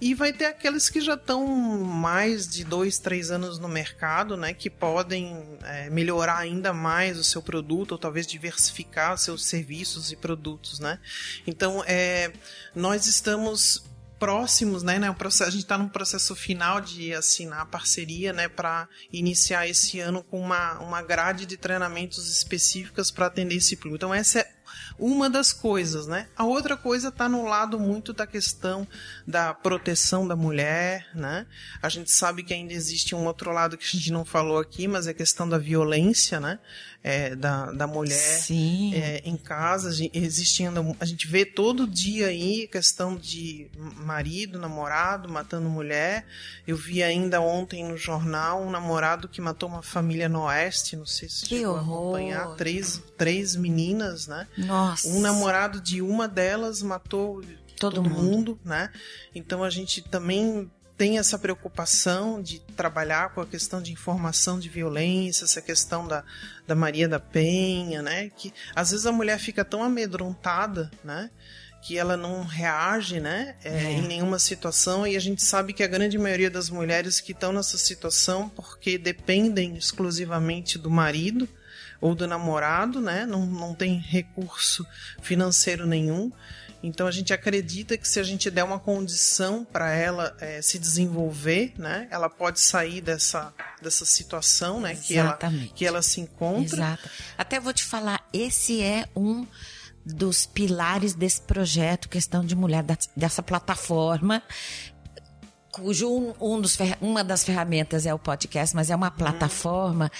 [0.00, 4.54] E vai ter aqueles que já estão mais de dois, três anos no mercado, né?
[4.54, 10.16] Que podem é, melhorar ainda mais o seu produto ou talvez diversificar seus serviços e
[10.16, 11.00] produtos, né?
[11.46, 12.30] Então, é,
[12.76, 13.87] nós estamos
[14.18, 15.10] próximos, né, né?
[15.10, 19.66] O processo, a gente está no processo final de assinar a parceria, né, para iniciar
[19.66, 23.96] esse ano com uma, uma grade de treinamentos específicas para atender esse público.
[23.96, 24.50] Então essa é
[24.98, 26.26] uma das coisas, né?
[26.36, 28.86] A outra coisa está no lado muito da questão
[29.26, 31.46] da proteção da mulher, né?
[31.80, 34.88] A gente sabe que ainda existe um outro lado que a gente não falou aqui,
[34.88, 36.58] mas é a questão da violência, né?
[37.00, 38.44] É, da, da mulher
[38.92, 39.90] é, em casa.
[40.12, 46.26] Existindo, a gente vê todo dia aí questão de marido, namorado matando mulher.
[46.66, 51.06] Eu vi ainda ontem no jornal um namorado que matou uma família no oeste, não
[51.06, 52.16] sei se que horror.
[52.16, 54.46] acompanhar, três, três meninas, né?
[54.56, 54.87] Nossa.
[55.04, 57.42] Um namorado de uma delas matou
[57.78, 58.22] todo, todo mundo.
[58.22, 58.90] mundo, né?
[59.34, 64.68] Então a gente também tem essa preocupação de trabalhar com a questão de informação de
[64.68, 66.24] violência, essa questão da,
[66.66, 68.30] da Maria da Penha, né?
[68.36, 71.30] Que às vezes a mulher fica tão amedrontada, né?
[71.80, 73.54] Que ela não reage, né?
[73.62, 73.92] É, é.
[73.92, 77.52] Em nenhuma situação e a gente sabe que a grande maioria das mulheres que estão
[77.52, 81.48] nessa situação porque dependem exclusivamente do marido
[82.00, 83.26] ou do namorado, né?
[83.26, 84.86] Não, não tem recurso
[85.20, 86.30] financeiro nenhum.
[86.82, 90.78] Então a gente acredita que se a gente der uma condição para ela é, se
[90.78, 95.36] desenvolver, né, ela pode sair dessa, dessa situação, né, que ela,
[95.74, 96.76] que ela se encontra.
[96.76, 97.10] Exato.
[97.36, 99.44] Até vou te falar, esse é um
[100.06, 102.84] dos pilares desse projeto, questão de mulher
[103.16, 104.42] dessa plataforma
[105.70, 109.16] cujo um, um dos, uma das ferramentas é o podcast, mas é uma uhum.
[109.16, 110.10] plataforma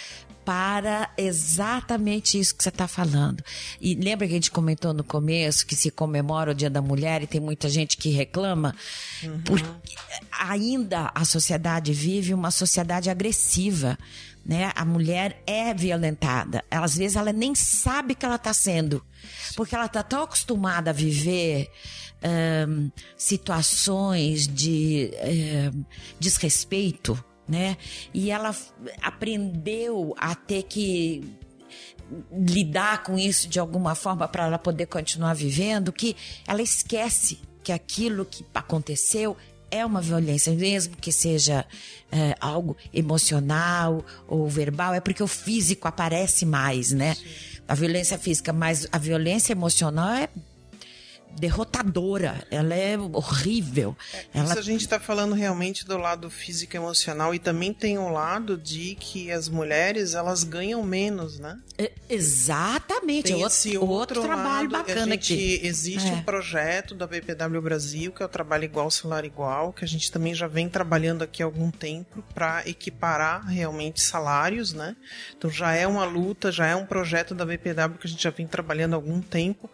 [0.49, 3.45] para exatamente isso que você está falando.
[3.79, 7.23] E lembra que a gente comentou no começo que se comemora o Dia da Mulher
[7.23, 8.75] e tem muita gente que reclama?
[9.23, 9.43] Uhum.
[9.43, 9.95] Porque
[10.33, 13.99] ainda a sociedade vive uma sociedade agressiva.
[14.43, 14.73] Né?
[14.75, 16.65] A mulher é violentada.
[16.71, 19.05] Às vezes ela nem sabe que ela está sendo.
[19.55, 21.71] Porque ela está tão acostumada a viver
[22.67, 25.11] um, situações de
[25.75, 25.85] um,
[26.19, 27.77] desrespeito né?
[28.13, 28.55] E ela
[29.03, 31.25] aprendeu a ter que
[32.33, 37.73] lidar com isso de alguma forma para ela poder continuar vivendo, que ela esquece que
[37.73, 39.37] aquilo que aconteceu
[39.71, 41.67] é uma violência, mesmo que seja
[42.11, 47.15] é, algo emocional ou verbal, é porque o físico aparece mais, né?
[47.15, 47.25] Sim.
[47.69, 50.31] A violência física, mas a violência emocional é
[51.39, 53.97] derrotadora, ela é horrível.
[54.13, 54.51] É, ela...
[54.51, 58.09] Isso a gente está falando realmente do lado físico e emocional e também tem o
[58.09, 61.59] lado de que as mulheres elas ganham menos, né?
[61.77, 65.61] É, exatamente, tem esse outro, outro trabalho lado, bacana gente, aqui.
[65.63, 66.13] Existe é.
[66.13, 70.11] um projeto da BPW Brasil que é o trabalho igual salário igual, que a gente
[70.11, 74.97] também já vem trabalhando aqui há algum tempo para equiparar realmente salários, né?
[75.37, 78.31] Então já é uma luta, já é um projeto da BPW que a gente já
[78.31, 79.71] vem trabalhando há algum tempo.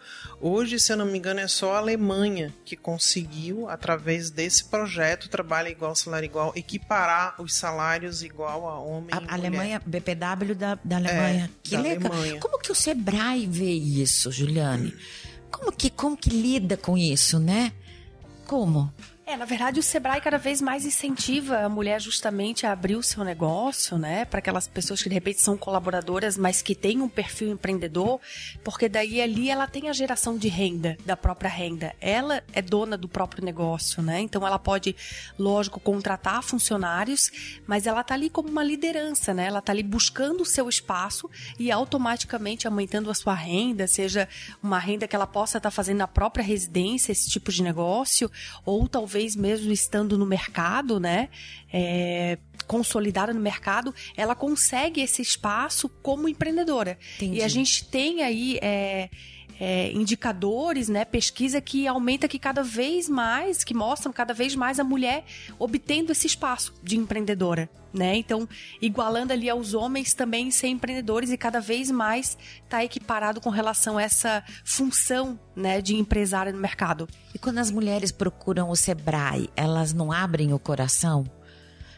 [0.46, 5.30] Hoje, se eu não me engano, é só a Alemanha que conseguiu, através desse projeto,
[5.30, 9.32] trabalho igual, salário igual, equiparar os salários igual a homem a, e mulher.
[9.32, 11.50] Alemanha, BPW da, da Alemanha.
[11.50, 12.12] É, que da legal.
[12.12, 12.40] Alemanha.
[12.40, 14.94] Como que o Sebrae vê isso, Juliane?
[15.50, 17.72] Como que, como que lida com isso, né?
[18.46, 18.92] Como?
[19.26, 23.02] É, na verdade, o Sebrae cada vez mais incentiva a mulher justamente a abrir o
[23.02, 24.26] seu negócio, né?
[24.26, 28.20] Para aquelas pessoas que de repente são colaboradoras, mas que têm um perfil empreendedor,
[28.62, 31.94] porque daí ali ela tem a geração de renda, da própria renda.
[32.02, 34.20] Ela é dona do próprio negócio, né?
[34.20, 34.94] Então ela pode,
[35.38, 37.30] lógico, contratar funcionários,
[37.66, 39.46] mas ela tá ali como uma liderança, né?
[39.46, 44.28] Ela tá ali buscando o seu espaço e automaticamente aumentando a sua renda, seja
[44.62, 48.30] uma renda que ela possa estar tá fazendo na própria residência, esse tipo de negócio,
[48.66, 51.28] ou talvez talvez mesmo estando no mercado, né?
[51.72, 56.98] É, consolidada no mercado, ela consegue esse espaço como empreendedora.
[57.16, 57.38] Entendi.
[57.38, 59.08] E a gente tem aí é,
[59.58, 64.80] é, indicadores, né, pesquisa que aumenta que cada vez mais, que mostram cada vez mais
[64.80, 65.24] a mulher
[65.58, 67.68] obtendo esse espaço de empreendedora.
[67.92, 68.16] Né?
[68.16, 68.48] Então,
[68.82, 73.96] igualando ali aos homens também ser empreendedores e cada vez mais está equiparado com relação
[73.98, 77.08] a essa função né, de empresária no mercado.
[77.32, 81.24] E quando as mulheres procuram o Sebrae, elas não abrem o coração?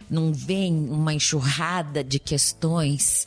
[0.08, 3.26] Não vem uma enxurrada de questões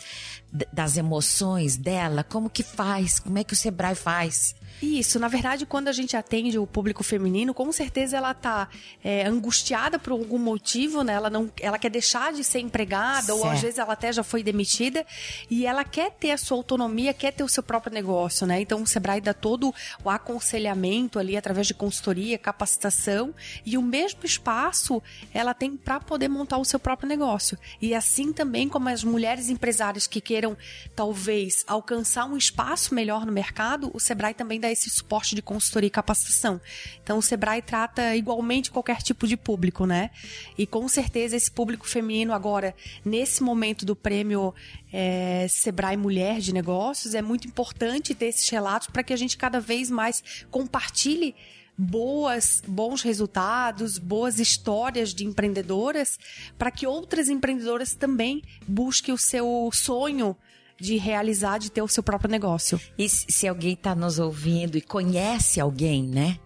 [0.73, 2.23] das emoções dela?
[2.23, 3.19] Como que faz?
[3.19, 4.55] Como é que o Sebrae faz?
[4.81, 8.69] Isso, na verdade, quando a gente atende o público feminino, com certeza ela tá
[9.03, 11.13] é, angustiada por algum motivo, né?
[11.13, 13.39] Ela não, ela quer deixar de ser empregada certo.
[13.39, 15.05] ou às vezes ela até já foi demitida
[15.49, 18.61] e ela quer ter a sua autonomia, quer ter o seu próprio negócio, né?
[18.61, 23.33] Então o Sebrae dá todo o aconselhamento ali através de consultoria, capacitação
[23.65, 25.01] e o mesmo espaço
[25.33, 27.57] ela tem para poder montar o seu próprio negócio.
[27.81, 30.57] E assim também como as mulheres empresárias que queiram
[30.95, 35.87] talvez alcançar um espaço melhor no mercado, o Sebrae também dá esse suporte de consultoria
[35.87, 36.59] e capacitação.
[37.03, 40.11] Então o Sebrae trata igualmente qualquer tipo de público, né?
[40.57, 44.53] E com certeza esse público feminino agora, nesse momento do prêmio
[44.91, 49.37] é, Sebrae Mulher de Negócios, é muito importante ter esses relatos para que a gente
[49.37, 51.35] cada vez mais compartilhe
[51.77, 56.19] boas, bons resultados, boas histórias de empreendedoras,
[56.57, 60.35] para que outras empreendedoras também busquem o seu sonho
[60.79, 62.79] de realizar, de ter o seu próprio negócio.
[62.97, 66.39] E se alguém está nos ouvindo e conhece alguém, né?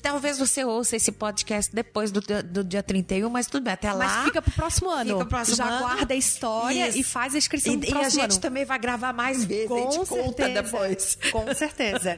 [0.00, 4.06] Talvez você ouça esse podcast depois do, do dia 31, mas tudo bem, até lá.
[4.06, 5.04] Mas fica pro próximo ano.
[5.04, 5.78] Fica pro próximo Já ano.
[5.80, 6.98] guarda a história Isso.
[6.98, 8.40] e faz a inscrição e, pro e próximo a gente ano.
[8.40, 10.22] também vai gravar mais vezes, Com a gente certeza.
[10.22, 11.18] conta depois.
[11.32, 12.16] Com certeza.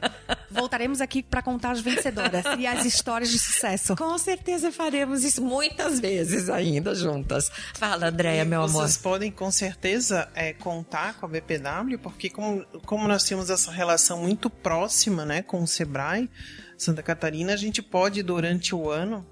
[0.51, 3.95] Voltaremos aqui para contar as vencedoras e as histórias de sucesso.
[3.95, 7.51] Com certeza faremos isso muitas vezes ainda juntas.
[7.73, 8.87] Fala, Andréia, meu Vocês amor.
[8.87, 13.71] Vocês podem com certeza é, contar com a BPW, porque como, como nós temos essa
[13.71, 16.29] relação muito próxima né, com o Sebrae,
[16.77, 19.25] Santa Catarina, a gente pode, durante o ano,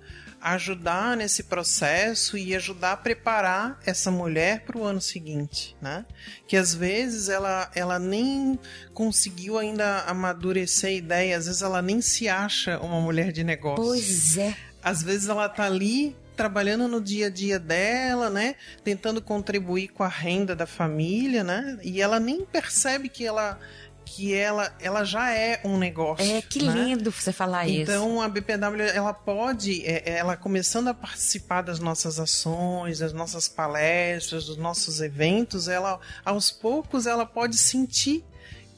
[0.43, 6.05] ajudar nesse processo e ajudar a preparar essa mulher para o ano seguinte, né?
[6.45, 8.59] Que às vezes ela, ela nem
[8.93, 13.85] conseguiu ainda amadurecer a ideia, às vezes ela nem se acha uma mulher de negócio.
[13.85, 14.53] Pois é.
[14.83, 18.55] Às vezes ela tá ali trabalhando no dia a dia dela, né?
[18.83, 21.79] Tentando contribuir com a renda da família, né?
[21.81, 23.57] E ela nem percebe que ela
[24.05, 26.25] que ela, ela já é um negócio.
[26.25, 26.73] É, que né?
[26.73, 27.91] lindo você falar isso.
[27.91, 33.47] Então a BPW ela pode, é, ela começando a participar das nossas ações, das nossas
[33.47, 38.23] palestras, dos nossos eventos, ela aos poucos ela pode sentir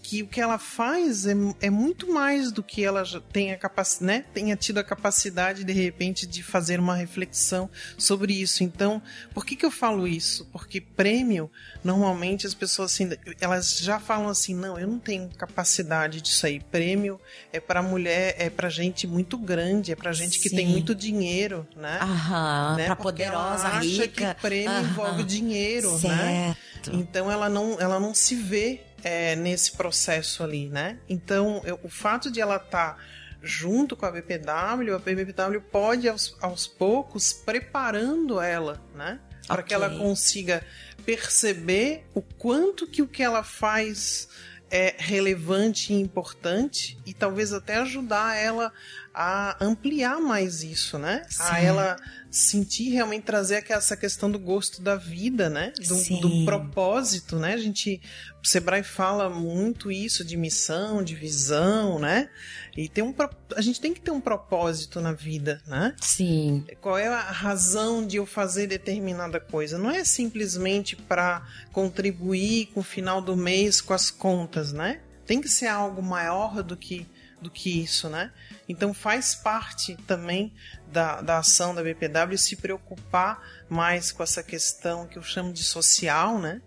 [0.07, 4.23] que o que ela faz é, é muito mais do que ela tenha, capac, né,
[4.33, 8.63] tenha tido a capacidade, de repente, de fazer uma reflexão sobre isso.
[8.63, 9.01] Então,
[9.33, 10.45] por que, que eu falo isso?
[10.51, 11.49] Porque prêmio,
[11.83, 13.09] normalmente as pessoas assim,
[13.41, 16.59] elas já falam assim, não, eu não tenho capacidade disso aí.
[16.59, 17.19] Prêmio
[17.51, 20.55] é para mulher, é para gente muito grande, é para gente que Sim.
[20.55, 21.97] tem muito dinheiro, né?
[21.99, 22.85] Aham, né?
[22.85, 24.35] pra Porque poderosa, ela acha rica.
[24.35, 24.87] que prêmio Aham.
[24.87, 26.53] envolve dinheiro, né?
[26.75, 26.95] Certo.
[26.95, 30.97] Então ela não, ela não se vê é, nesse processo ali, né?
[31.07, 32.97] Então eu- o fato de ela estar
[33.43, 39.19] junto com a BPW, a BPW pode aos, aos poucos preparando ela, né?
[39.47, 39.85] Para que Ok.
[39.85, 40.65] ela consiga
[41.05, 44.27] perceber o quanto que o que ela faz
[44.71, 48.73] é relevante e importante e talvez até ajudar ela
[49.17, 51.25] a ampliar mais isso, né?
[51.29, 51.43] Sim.
[51.43, 51.95] A ela
[52.29, 55.71] sentir realmente trazer essa questão do gosto da vida, né?
[55.87, 57.53] Do, do, propósito, né?
[57.53, 58.01] A gente,
[58.43, 62.29] o Sebrae fala muito isso de missão, de visão, né?
[62.75, 63.15] E tem um,
[63.55, 65.95] a gente tem que ter um propósito na vida, né?
[66.01, 66.65] Sim.
[66.81, 69.77] Qual é a razão de eu fazer determinada coisa?
[69.77, 74.99] Não é simplesmente para contribuir com o final do mês com as contas, né?
[75.25, 77.07] Tem que ser algo maior do que
[77.41, 78.31] do que isso, né?
[78.67, 80.53] Então faz parte também
[80.87, 85.63] da, da ação da BPW se preocupar mais com essa questão que eu chamo de
[85.63, 86.61] social, né?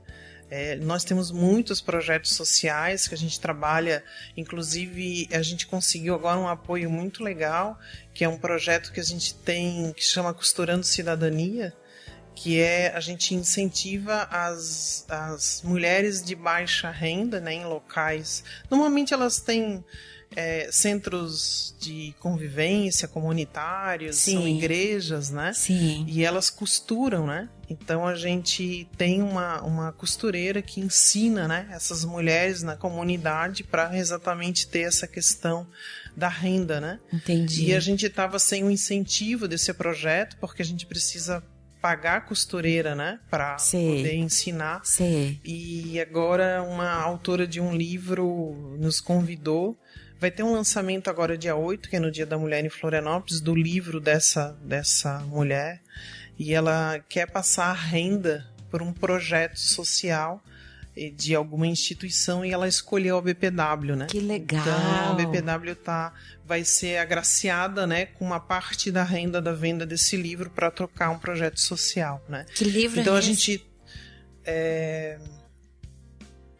[0.50, 4.02] É, nós temos muitos projetos sociais que a gente trabalha,
[4.34, 7.79] inclusive a gente conseguiu agora um apoio muito legal,
[8.14, 11.75] que é um projeto que a gente tem que chama Costurando Cidadania,
[12.35, 18.42] que é a gente incentiva as, as mulheres de baixa renda né, em locais.
[18.70, 19.85] Normalmente elas têm
[20.37, 24.35] é, centros de convivência comunitários, Sim.
[24.35, 25.52] são igrejas, né?
[25.52, 26.04] Sim.
[26.08, 27.48] E elas costuram, né?
[27.68, 33.96] Então a gente tem uma, uma costureira que ensina né, essas mulheres na comunidade para
[33.96, 35.66] exatamente ter essa questão
[36.16, 36.98] da renda, né?
[37.12, 37.66] Entendi.
[37.66, 41.42] E a gente estava sem o incentivo desse projeto, porque a gente precisa
[41.81, 44.81] pagar a costureira, né, para poder ensinar.
[44.85, 45.38] Sim.
[45.44, 49.79] E agora uma autora de um livro nos convidou
[50.21, 53.40] Vai ter um lançamento agora dia 8, que é no Dia da Mulher em Florianópolis,
[53.40, 55.81] do livro dessa, dessa mulher.
[56.38, 60.42] E ela quer passar a renda por um projeto social
[61.14, 64.06] de alguma instituição e ela escolheu a BPW, né?
[64.06, 64.60] Que legal.
[64.60, 66.12] Então a BPW tá
[66.44, 71.10] vai ser agraciada, né, com uma parte da renda da venda desse livro para trocar
[71.10, 72.46] um projeto social, né?
[72.54, 73.64] Que livro Então é a gente
[74.44, 75.19] é,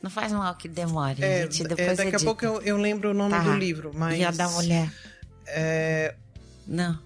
[0.03, 1.23] não faz mal que demore.
[1.23, 3.41] É, gente, depois é, daqui a pouco eu, eu, lembro o nome tá.
[3.41, 4.19] do livro, mas.
[4.19, 4.93] E a da mulher?
[5.47, 6.15] É...
[6.67, 6.99] Não.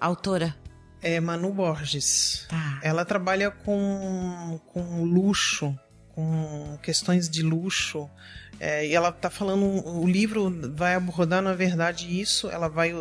[0.00, 0.56] Autora?
[1.02, 2.46] É Manu Borges.
[2.48, 2.78] Tá.
[2.82, 5.76] Ela trabalha com, com luxo,
[6.14, 8.08] com questões de luxo.
[8.58, 9.64] É, e ela está falando.
[9.86, 12.50] O livro vai abordar, na verdade, isso.
[12.50, 12.94] Ela vai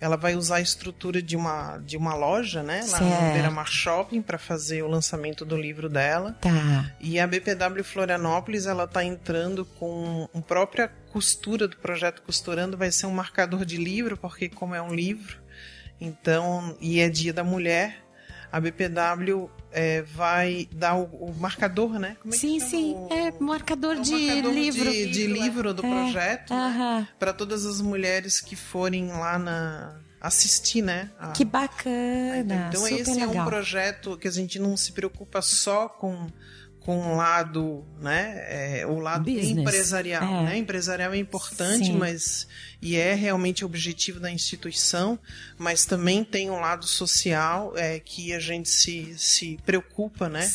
[0.00, 2.80] ela vai usar a estrutura de uma, de uma loja, né?
[2.88, 3.22] Lá certo.
[3.22, 6.32] no Beira Mar Shopping para fazer o lançamento do livro dela.
[6.40, 6.90] Tá.
[6.98, 12.90] E a BPW Florianópolis, ela tá entrando com a própria costura do projeto Costurando, vai
[12.90, 15.38] ser um marcador de livro, porque como é um livro,
[16.00, 18.02] então, e é dia da mulher,
[18.50, 22.16] a BPW é, vai dar o, o, marcador, né?
[22.26, 24.90] É sim, sim, o, é marcador, é de, marcador livro.
[24.90, 25.90] de, de livro do é.
[25.90, 27.08] projeto, né?
[27.18, 31.10] para todas as mulheres que forem lá na assistir, né?
[31.18, 31.28] A...
[31.28, 32.68] Que bacana!
[32.68, 33.34] Então Super esse legal.
[33.34, 36.28] é um projeto que a gente não se preocupa só com
[36.80, 39.58] com o lado, né, é, o lado Business.
[39.58, 40.42] empresarial, é.
[40.44, 40.56] né?
[40.56, 41.98] Empresarial é importante, Sim.
[41.98, 42.48] mas
[42.82, 45.18] e é realmente o objetivo da instituição,
[45.58, 50.48] mas também tem um lado social é, que a gente se, se preocupa, né,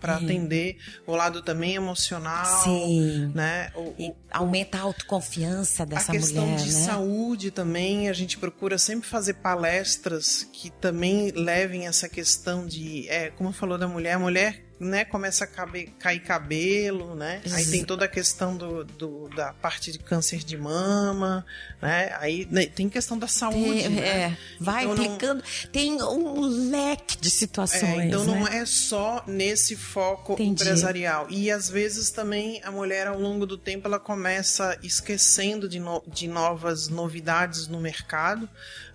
[0.00, 3.32] para atender o lado também emocional, Sim.
[3.34, 3.70] né?
[3.74, 6.80] O, o, aumenta a autoconfiança dessa mulher, A questão mulher, de né?
[6.80, 13.30] saúde também, a gente procura sempre fazer palestras que também levem essa questão de, é,
[13.30, 17.40] como falou da mulher, a mulher né, começa a caber, cair cabelo, né?
[17.52, 21.46] Aí tem toda a questão do, do, da parte de câncer de mama,
[21.80, 22.14] né?
[22.18, 24.06] Aí né, tem questão da saúde, tem, né?
[24.06, 28.00] É, vai então, aplicando, não, tem um leque de situações.
[28.00, 28.34] É, então né?
[28.34, 30.62] não é só nesse foco Entendi.
[30.62, 31.28] empresarial.
[31.30, 36.02] E às vezes também a mulher ao longo do tempo ela começa esquecendo de, no,
[36.06, 38.48] de novas novidades no mercado.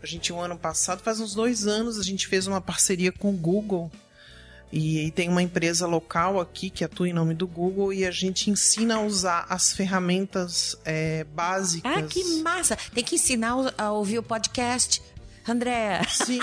[0.04, 3.30] A gente, o ano passado, faz uns dois anos, a gente fez uma parceria com
[3.30, 3.92] o Google
[4.72, 8.12] e, e, tem uma empresa local aqui que atua em nome do Google e a
[8.12, 11.92] gente ensina a usar as ferramentas é, básicas.
[11.92, 12.78] Ah, que massa!
[12.94, 15.02] Tem que ensinar a ouvir o podcast.
[15.52, 16.02] André.
[16.10, 16.40] Sim,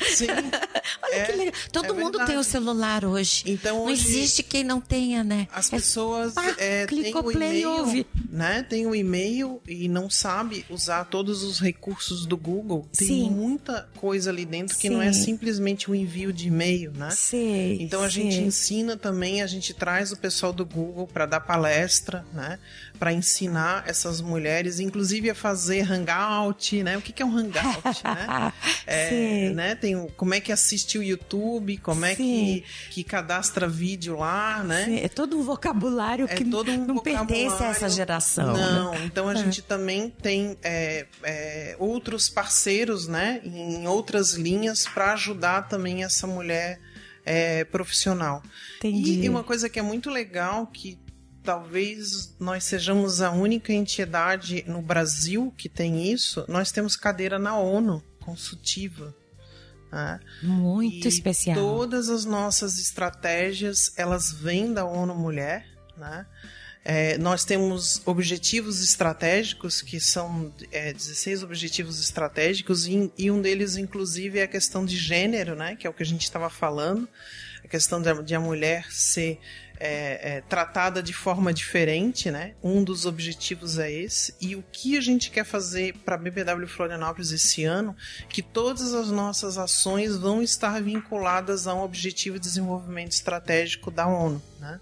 [0.00, 0.26] sim.
[1.02, 1.54] Olha é, que legal.
[1.72, 2.30] Todo é mundo verdade.
[2.30, 3.44] tem o celular hoje.
[3.46, 5.48] Então, não hoje, existe quem não tenha, né?
[5.52, 8.62] As pessoas é, têm o e-mail, né?
[8.68, 12.86] Tem o e-mail e não sabe usar todos os recursos do Google.
[12.96, 13.30] Tem sim.
[13.30, 14.90] muita coisa ali dentro que sim.
[14.90, 17.10] não é simplesmente o um envio de e-mail, né?
[17.10, 17.78] Sim.
[17.80, 22.24] Então a gente ensina também, a gente traz o pessoal do Google para dar palestra,
[22.32, 22.58] né?
[23.02, 26.96] Para ensinar essas mulheres, inclusive a fazer hangout, né?
[26.96, 28.52] O que, que é um hangout, né?
[28.86, 29.74] é, né?
[29.74, 34.62] Tem o, como é que assiste o YouTube, como é que, que cadastra vídeo lá,
[34.62, 34.84] né?
[34.84, 38.52] Sim, é todo um vocabulário é que todo um não pertence a essa geração.
[38.52, 39.02] Não, né?
[39.04, 39.36] então a é.
[39.36, 43.40] gente também tem é, é, outros parceiros, né?
[43.42, 46.78] Em outras linhas para ajudar também essa mulher
[47.24, 48.44] é, profissional.
[48.78, 49.10] Entendi.
[49.10, 51.01] E, e uma coisa que é muito legal que
[51.42, 56.44] talvez nós sejamos a única entidade no Brasil que tem isso.
[56.48, 59.14] Nós temos cadeira na ONU consultiva.
[59.90, 60.20] Né?
[60.42, 61.56] Muito e especial.
[61.56, 65.66] Todas as nossas estratégias elas vêm da ONU Mulher,
[65.96, 66.26] né?
[66.84, 73.76] É, nós temos objetivos estratégicos, que são é, 16 objetivos estratégicos, e, e, um deles,
[73.76, 77.08] inclusive, é a questão de gênero, né, que é o que a gente estava falando,
[77.72, 79.40] questão de, a mulher ser
[79.80, 82.54] é, é, tratada de forma diferente, né?
[82.62, 84.34] Um dos objetivos é esse.
[84.38, 87.96] E o que a gente quer fazer para a BBW Florianópolis esse ano,
[88.28, 94.06] que todas as nossas ações vão estar vinculadas a um objetivo de desenvolvimento estratégico da
[94.06, 94.78] ONU, né?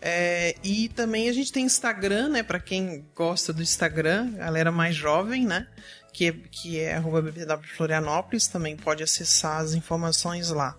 [0.01, 4.95] É, e também a gente tem Instagram, né, para quem gosta do Instagram, galera mais
[4.95, 5.68] jovem, né,
[6.14, 10.78] que é, que é arroba BPW Florianópolis, também pode acessar as informações lá.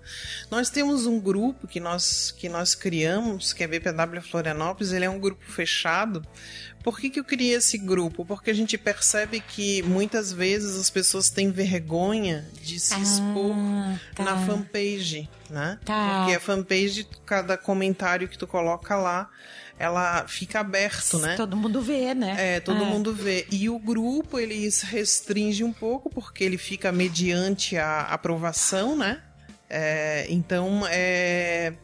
[0.51, 5.11] Nós temos um grupo que nós, que nós criamos, que é BPW Florianópolis, ele é
[5.11, 6.25] um grupo fechado.
[6.85, 8.25] Por que, que eu criei esse grupo?
[8.27, 13.99] Porque a gente percebe que muitas vezes as pessoas têm vergonha de se expor Ah,
[14.15, 14.23] tá.
[14.23, 15.79] na fanpage, né?
[15.85, 16.19] Tá.
[16.19, 19.31] Porque a fanpage, cada comentário que tu coloca lá,
[19.79, 21.37] ela fica aberto, né?
[21.37, 22.57] Todo mundo vê, né?
[22.57, 23.47] É, todo mundo vê.
[23.51, 29.21] E o grupo, ele se restringe um pouco, porque ele fica mediante a aprovação, né?
[29.69, 31.75] É, então, é,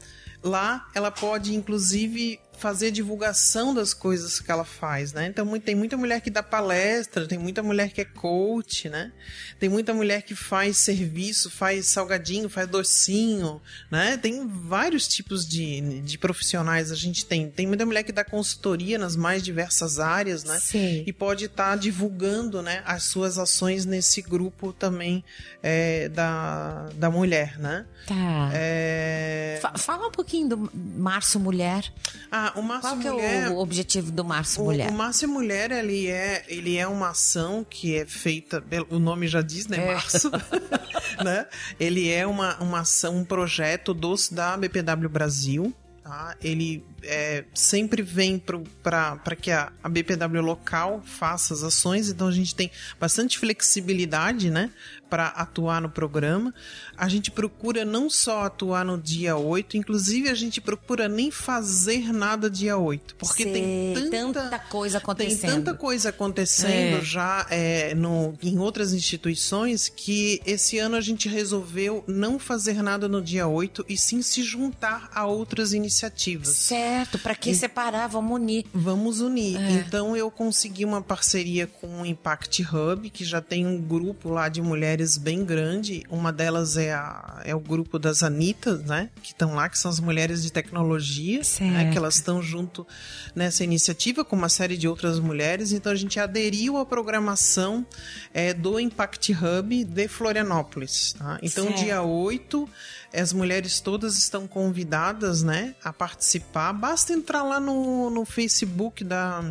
[0.43, 5.27] lá ela pode, inclusive, fazer divulgação das coisas que ela faz, né?
[5.27, 9.11] Então, tem muita mulher que dá palestra, tem muita mulher que é coach, né?
[9.59, 14.17] Tem muita mulher que faz serviço, faz salgadinho, faz docinho, né?
[14.17, 17.51] Tem vários tipos de, de profissionais a gente tem.
[17.51, 20.59] Tem muita mulher que dá consultoria nas mais diversas áreas, né?
[20.61, 21.05] Sei.
[21.07, 25.25] E pode estar divulgando, né, as suas ações nesse grupo também
[25.63, 27.87] é, da, da mulher, né?
[28.07, 28.51] Tá.
[28.53, 29.59] É...
[29.63, 31.93] Fa- Fala um pouquinho do Março Mulher.
[32.31, 33.47] Ah, o Márcio Qual que Mulher...
[33.47, 34.91] é o objetivo do Março O, Mulher?
[34.91, 39.43] o Márcio Mulher, ele é, ele é uma ação que é feita, o nome já
[39.43, 39.95] diz, né, É.
[39.95, 40.31] Márcio?
[41.25, 41.47] né?
[41.79, 46.37] Ele é uma, uma ação, um projeto dos da BPW Brasil, tá?
[46.43, 52.33] Ele é, sempre vem para que a, a BPW local faça as ações, então a
[52.33, 54.71] gente tem bastante flexibilidade, né,
[55.11, 56.55] para atuar no programa.
[56.97, 62.13] A gente procura não só atuar no dia 8, inclusive a gente procura nem fazer
[62.13, 65.51] nada dia 8, porque tem Sei, tanta, tanta coisa tem acontecendo.
[65.51, 67.05] tanta coisa acontecendo É.
[67.05, 73.09] já é, no, em outras instituições que esse ano a gente resolveu não fazer nada
[73.09, 76.49] no dia 8 e sim se juntar a outras iniciativas.
[76.49, 78.07] Certo, pra que separar?
[78.07, 78.65] Vamos unir.
[78.73, 79.57] Vamos unir.
[79.57, 79.73] É.
[79.73, 84.49] Então eu consegui uma parceria com o Impact Hub, que já tem um grupo lá
[84.49, 86.05] de mulheres bem grande.
[86.11, 89.09] Uma delas é, a- é o grupo das Anitas, né?
[89.23, 91.91] Que estão lá, que são as mulheres de tecnologia, né?
[91.91, 92.87] Que elas estão junto
[93.35, 95.73] nessa iniciativa com uma série de outras mulheres.
[95.73, 97.87] Então a gente aderiu à programação
[98.35, 101.15] é, do Impact Hub de Florianópolis.
[101.19, 101.39] Tá?
[101.43, 101.79] Então Certo.
[101.79, 102.69] dia 8,
[103.13, 106.73] as mulheres todas estão convidadas, né, a participar.
[106.73, 109.43] Basta entrar lá no, no Facebook da,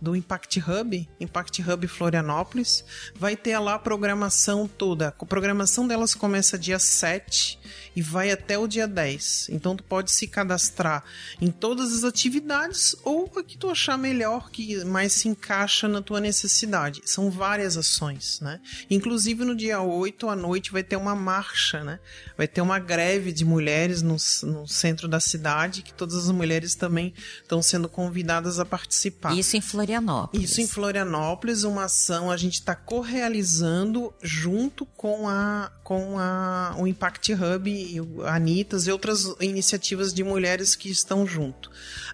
[0.00, 2.84] do Impact Hub, Impact Hub Florianópolis.
[3.14, 5.08] Vai ter lá a programação toda.
[5.08, 7.59] A programação delas começa dia 7
[7.94, 9.48] e vai até o dia 10.
[9.50, 11.04] Então tu pode se cadastrar
[11.40, 16.02] em todas as atividades ou a que tu achar melhor, que mais se encaixa na
[16.02, 17.02] tua necessidade.
[17.04, 18.60] São várias ações, né?
[18.90, 21.98] Inclusive no dia 8 à noite vai ter uma marcha, né?
[22.36, 26.74] Vai ter uma greve de mulheres no, no centro da cidade, que todas as mulheres
[26.74, 29.36] também estão sendo convidadas a participar.
[29.36, 30.50] Isso em Florianópolis.
[30.50, 36.86] Isso em Florianópolis, uma ação a gente está correalizando junto com a com a, o
[36.86, 37.59] Impact Hub
[38.00, 41.70] o Anitas e outras iniciativas de mulheres que estão junto.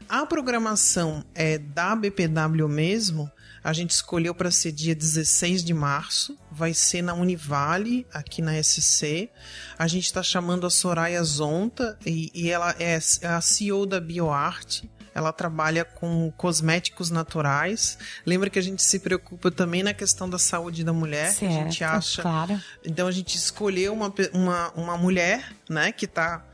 [0.09, 3.30] A programação é da BPW mesmo,
[3.66, 8.62] a gente escolheu para ser dia 16 de março, vai ser na Univale, aqui na
[8.62, 9.28] SC.
[9.76, 14.84] A gente está chamando a Soraya Zonta e, e ela é a CEO da BioArt.
[15.17, 17.97] Ela trabalha com cosméticos naturais.
[18.27, 21.33] Lembra que a gente se preocupa também na questão da saúde da mulher.
[21.33, 22.21] Certo, a gente acha.
[22.21, 22.61] Claro.
[22.85, 26.45] Então a gente escolheu uma, uma, uma mulher, né, que está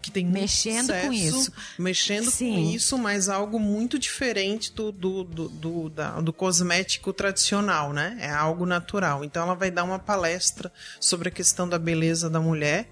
[0.00, 2.52] que tem mexendo sucesso, com isso, mexendo Sim.
[2.52, 8.16] com isso, mas algo muito diferente do do, do, do, da, do cosmético tradicional, né?
[8.20, 9.24] É algo natural.
[9.24, 12.88] Então ela vai dar uma palestra sobre a questão da beleza da mulher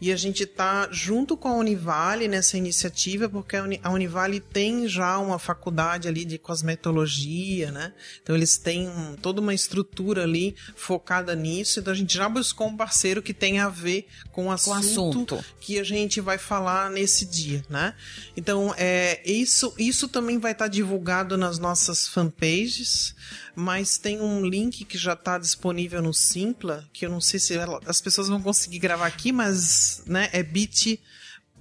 [0.00, 5.18] e a gente está junto com a Univale nessa iniciativa, porque a Univale tem já
[5.18, 7.92] uma faculdade ali de cosmetologia, né?
[8.22, 8.88] Então eles têm
[9.22, 11.80] toda uma estrutura ali focada nisso.
[11.80, 15.44] Então a gente já buscou um parceiro que tem a ver com o assunto, assunto.
[15.60, 17.94] que a gente vai falar nesse dia, né?
[18.36, 23.14] Então é isso, isso também vai estar tá divulgado nas nossas fanpages
[23.54, 27.54] mas tem um link que já está disponível no Simpla, que eu não sei se
[27.54, 31.00] ela, as pessoas vão conseguir gravar aqui, mas né, é bit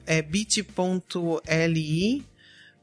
[0.06, 0.66] é bit.li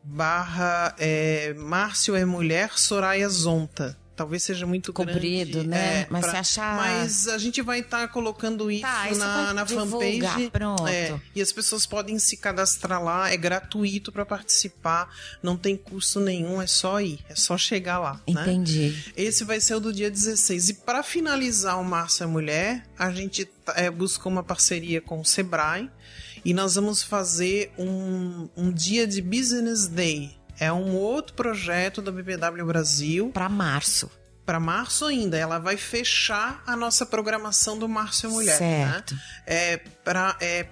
[0.03, 6.03] barra é, Márcio é mulher Soraya Zonta talvez seja muito comprido, grande, né?
[6.03, 6.77] É, mas pra, achar...
[6.77, 10.51] mas a gente vai estar tá colocando isso tá, na, na fanpage.
[10.53, 10.87] Pronto.
[10.87, 15.09] É, e as pessoas podem se cadastrar lá, é gratuito para participar,
[15.43, 18.21] não tem custo nenhum, é só ir, é só chegar lá.
[18.29, 18.43] Né?
[18.43, 18.91] Entendi.
[18.91, 19.13] Né?
[19.17, 20.69] Esse vai ser o do dia 16.
[20.69, 25.89] E para finalizar o Márcia Mulher, a gente é, buscou uma parceria com o Sebrae
[26.45, 32.13] e nós vamos fazer um, um dia de Business Day é um outro projeto da
[32.13, 33.31] BBW Brasil.
[33.33, 34.11] Para março.
[34.45, 35.39] Para março ainda.
[35.39, 38.61] Ela vai fechar a nossa programação do Março e Mulher.
[38.61, 38.85] Né?
[38.85, 39.15] Certo.
[39.15, 39.21] Né?
[39.47, 40.67] É para é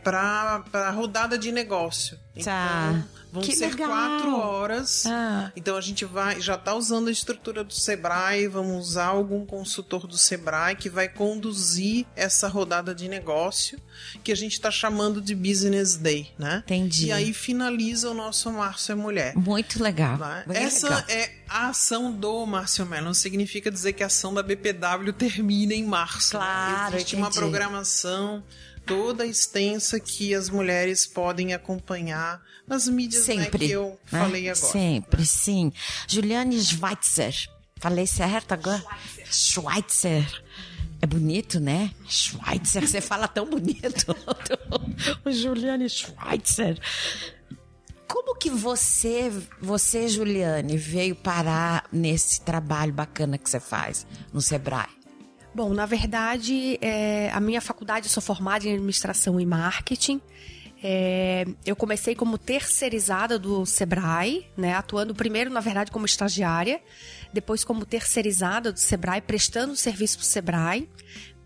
[0.74, 2.18] a rodada de negócio.
[2.43, 2.91] Tá.
[2.91, 3.89] Então, vão que ser legal.
[3.89, 5.07] quatro horas.
[5.07, 5.53] Ah.
[5.57, 10.07] Então a gente vai já está usando a estrutura do Sebrae, vamos usar algum consultor
[10.07, 13.81] do Sebrae que vai conduzir essa rodada de negócio
[14.22, 16.62] que a gente está chamando de Business Day, né?
[16.64, 17.07] Entendi.
[17.07, 19.37] E aí finaliza o nosso Márcio é Mulher.
[19.37, 20.16] Muito legal.
[20.16, 20.45] Né?
[20.47, 21.05] Muito Essa legal.
[21.09, 23.07] é a ação do Márcio Mello.
[23.07, 26.33] Não significa dizer que a ação da BPW termina em março.
[26.33, 26.97] Claro, né?
[26.97, 27.22] Existe entendi.
[27.22, 28.45] uma programação
[28.89, 34.20] toda extensa que as mulheres podem acompanhar nas mídias né, Sempre, que eu né?
[34.20, 34.72] falei agora.
[34.72, 35.72] Sempre, sim.
[36.07, 37.34] Juliane Schweitzer.
[37.76, 38.84] Falei certo agora?
[39.30, 40.26] Schweitzer.
[41.01, 41.93] É bonito, né?
[42.09, 44.16] Schweitzer, você fala tão bonito.
[45.24, 46.78] o Juliane Schweitzer.
[48.09, 49.30] Como que você,
[49.61, 54.97] você, Juliane, veio parar nesse trabalho bacana que você faz no Sebrae?
[55.59, 60.20] Bom, na verdade, é, a minha faculdade, eu sou formada em administração e marketing.
[60.80, 66.80] É, eu comecei como terceirizada do Sebrae, né, atuando primeiro, na verdade, como estagiária,
[67.32, 70.88] depois como terceirizada do Sebrae, prestando serviço para o Sebrae,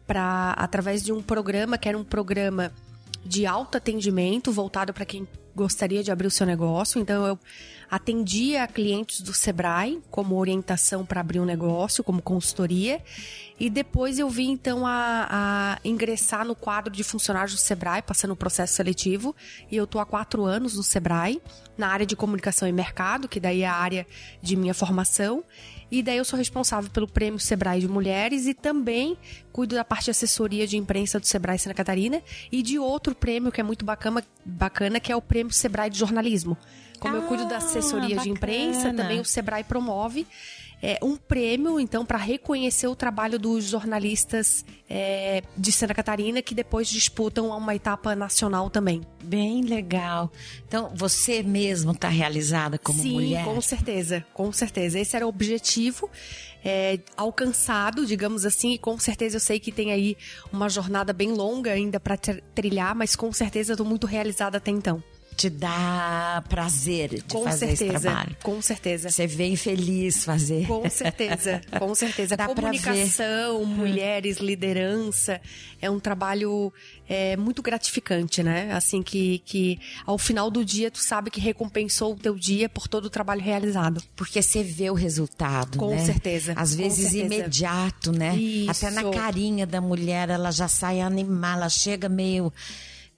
[0.07, 2.71] pra, através de um programa que era um programa
[3.25, 7.01] de alto atendimento voltado para quem gostaria de abrir o seu negócio.
[7.01, 7.39] Então, eu
[7.93, 13.03] atendia clientes do Sebrae como orientação para abrir um negócio, como consultoria.
[13.61, 18.31] E depois eu vim, então, a, a, ingressar no quadro de funcionários do Sebrae, passando
[18.31, 19.37] o processo seletivo.
[19.71, 21.43] E eu tô há quatro anos no Sebrae,
[21.77, 24.07] na área de comunicação e mercado, que daí é a área
[24.41, 25.45] de minha formação.
[25.91, 29.19] E daí eu sou responsável pelo Prêmio Sebrae de Mulheres e também
[29.53, 33.53] cuido da parte de assessoria de imprensa do Sebrae Santa Catarina e de outro prêmio
[33.53, 36.57] que é muito bacana, bacana que é o Prêmio Sebrae de Jornalismo.
[37.03, 38.23] Como ah, eu cuido da assessoria bacana.
[38.23, 40.25] de imprensa, também o Sebrae promove
[40.83, 46.57] é, um prêmio, então, para reconhecer o trabalho dos jornalistas é, de Santa Catarina que
[46.57, 49.01] depois disputam uma etapa nacional também.
[49.23, 50.31] Bem legal.
[50.67, 53.45] Então, você mesmo está realizada como Sim, mulher?
[53.45, 54.99] Sim, com certeza, com certeza.
[54.99, 56.11] Esse era o objetivo.
[56.65, 60.17] É, alcançado, digamos assim, e com certeza eu sei que tem aí
[60.53, 64.71] uma jornada bem longa ainda para trilhar, mas com certeza eu estou muito realizada até
[64.71, 65.03] então.
[65.37, 68.37] Te dá prazer de com fazer certeza, esse trabalho.
[68.43, 69.11] Com certeza.
[69.11, 70.67] Você vem feliz fazer.
[70.67, 72.37] Com certeza, com certeza.
[72.37, 75.41] Dá Comunicação, mulheres, liderança,
[75.81, 76.73] é um trabalho
[77.09, 78.73] é, muito gratificante, né?
[78.73, 82.87] Assim que, que ao final do dia tu sabe que recompensou o teu dia por
[82.87, 84.03] todo o trabalho realizado.
[84.15, 86.05] Porque você vê o resultado, com né?
[86.05, 87.35] Certeza, Às vezes certeza.
[87.35, 88.37] imediato, né?
[88.37, 88.71] Isso.
[88.71, 92.53] Até na carinha da mulher, ela já sai animada, ela chega meio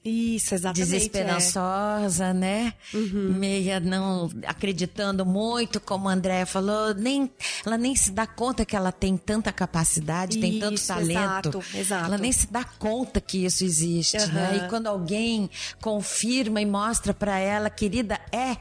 [0.04, 0.90] isso, exatamente.
[0.90, 2.34] Desesperançosa, é.
[2.34, 2.74] né?
[2.92, 3.32] Uhum.
[3.38, 7.30] Meia não acreditando muito, como a Andréia falou, nem,
[7.64, 11.58] ela nem se dá conta que ela tem tanta capacidade, isso, tem tanto talento.
[11.58, 12.04] Exato, exato.
[12.04, 14.32] Ela nem se dá conta que isso existe, uhum.
[14.32, 14.62] né?
[14.64, 15.48] E quando alguém
[15.80, 18.58] confirma e mostra para ela, querida, é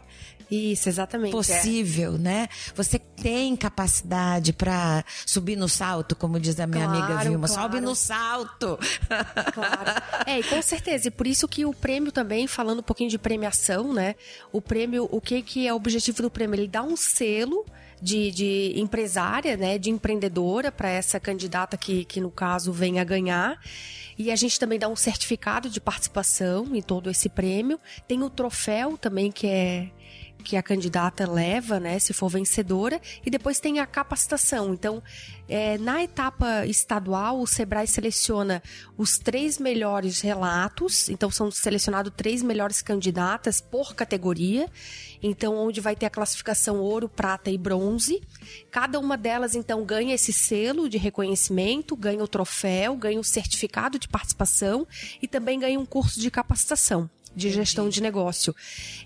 [0.53, 1.31] isso, exatamente.
[1.31, 2.17] Possível, é.
[2.17, 2.49] né?
[2.75, 7.47] Você tem capacidade para subir no salto, como diz a minha claro, amiga Vilma.
[7.47, 7.61] Claro.
[7.61, 8.79] Sobe no salto.
[9.53, 10.01] Claro.
[10.25, 11.07] É, e com certeza.
[11.07, 14.15] E por isso que o prêmio também, falando um pouquinho de premiação, né?
[14.51, 16.55] O prêmio, o que, que é o objetivo do prêmio?
[16.55, 17.65] Ele dá um selo.
[18.01, 23.03] De, de, empresária, né, de empreendedora para essa candidata que, que no caso vem a
[23.05, 23.57] ganhar.
[24.17, 27.79] E a gente também dá um certificado de participação em todo esse prêmio.
[28.05, 29.89] Tem o troféu também que é
[30.43, 34.73] que a candidata leva, né, se for vencedora, e depois tem a capacitação.
[34.73, 35.01] Então,
[35.47, 38.61] é, na etapa estadual, o Sebrae seleciona
[38.97, 44.69] os três melhores relatos, então são selecionados três melhores candidatas por categoria,
[45.21, 48.21] então onde vai ter a classificação ouro, prata e bronze.
[48.69, 53.97] Cada uma delas, então, ganha esse selo de reconhecimento, ganha o troféu, ganha o certificado
[53.97, 54.87] de participação
[55.21, 58.55] e também ganha um curso de capacitação de gestão de negócio.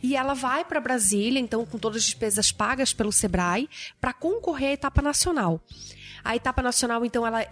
[0.02, 3.70] E ela vai para Brasília, então, com todas as despesas pagas pelo Sebrae,
[4.00, 5.62] para concorrer à etapa nacional.
[6.24, 7.48] A etapa nacional, então, ela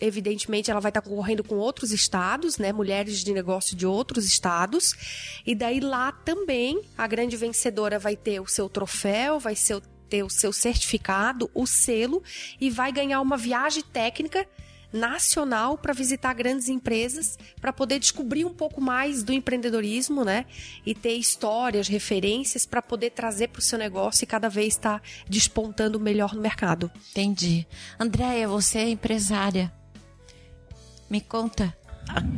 [0.00, 2.72] evidentemente ela vai estar concorrendo com outros estados, né?
[2.72, 5.40] Mulheres de negócio de outros estados.
[5.46, 10.24] E daí lá também a grande vencedora vai ter o seu troféu, vai ser, ter
[10.24, 12.20] o seu certificado, o selo
[12.60, 14.44] e vai ganhar uma viagem técnica
[14.96, 20.46] nacional para visitar grandes empresas, para poder descobrir um pouco mais do empreendedorismo, né?
[20.84, 25.00] E ter histórias, referências para poder trazer para o seu negócio e cada vez estar
[25.00, 26.90] tá despontando melhor no mercado.
[27.10, 27.66] Entendi.
[27.98, 29.72] Andréia, você é empresária.
[31.08, 31.76] Me conta.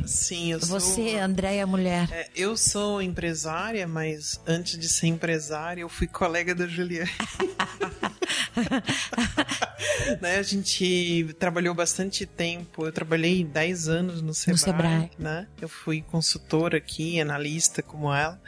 [0.05, 0.79] Sim, eu sou.
[0.79, 2.09] Você, Andréia, mulher.
[2.11, 7.09] É, eu sou empresária, mas antes de ser empresária, eu fui colega da Juliana.
[10.21, 12.85] né, a gente trabalhou bastante tempo.
[12.85, 15.11] Eu trabalhei 10 anos no Sebrae, no Sebrae.
[15.17, 15.47] Né?
[15.61, 18.39] Eu fui consultora aqui, analista como ela.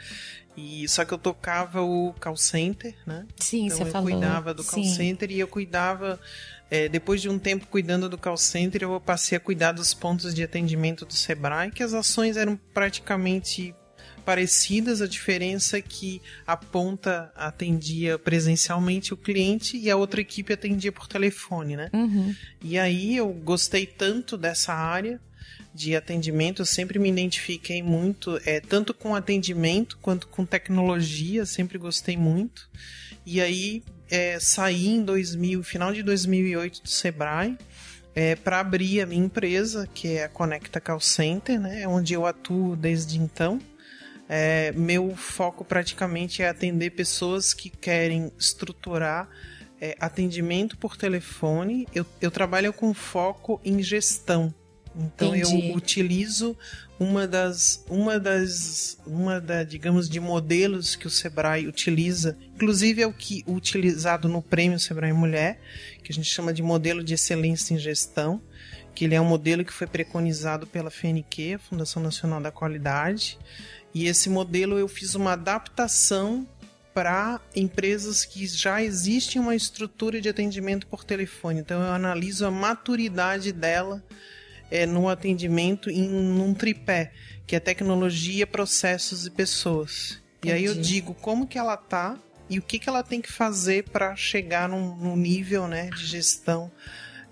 [0.55, 3.26] E só que eu tocava o call center, né?
[3.38, 4.11] Sim, então você eu falou.
[4.11, 4.95] cuidava do call Sim.
[4.95, 6.19] center e eu cuidava
[6.72, 10.34] é, depois de um tempo cuidando do call center, eu passei a cuidar dos pontos
[10.34, 13.76] de atendimento do Sebrae, que as ações eram praticamente
[14.24, 20.53] parecidas, a diferença é que a ponta atendia presencialmente o cliente e a outra equipe
[20.53, 21.89] atendia por telefone, né?
[21.91, 22.34] Uhum.
[22.63, 25.19] E aí eu gostei tanto dessa área
[25.74, 31.78] de atendimento, eu sempre me identifiquei muito, é, tanto com atendimento quanto com tecnologia, sempre
[31.78, 32.69] gostei muito.
[33.26, 37.57] E aí é, saí em 2000, final de 2008 do Sebrae,
[38.14, 42.26] é, para abrir a minha empresa, que é a Conecta Call Center, né, onde eu
[42.26, 43.59] atuo desde então.
[44.28, 49.30] É, meu foco praticamente é atender pessoas que querem estruturar
[49.80, 51.88] é, atendimento por telefone.
[51.93, 54.53] Eu, eu trabalho com foco em gestão.
[54.95, 55.69] Então Entendi.
[55.69, 56.57] eu utilizo
[56.99, 63.07] uma das uma das uma da digamos de modelos que o Sebrae utiliza, inclusive é
[63.07, 65.59] o que utilizado no prêmio Sebrae Mulher,
[66.03, 68.41] que a gente chama de modelo de excelência em gestão,
[68.93, 73.39] que ele é um modelo que foi preconizado pela FNQ, a Fundação Nacional da Qualidade,
[73.93, 76.47] e esse modelo eu fiz uma adaptação
[76.93, 81.61] para empresas que já existem uma estrutura de atendimento por telefone.
[81.61, 84.03] Então eu analiso a maturidade dela
[84.72, 87.11] é, no atendimento em num tripé,
[87.45, 90.22] que é tecnologia, processos e pessoas.
[90.39, 90.47] Entendi.
[90.47, 92.17] E aí eu digo como que ela tá
[92.49, 96.05] e o que, que ela tem que fazer para chegar num, num, nível né, de
[96.05, 96.72] gestão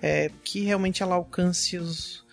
[0.02, 2.24] é, que realmente ela alcance os.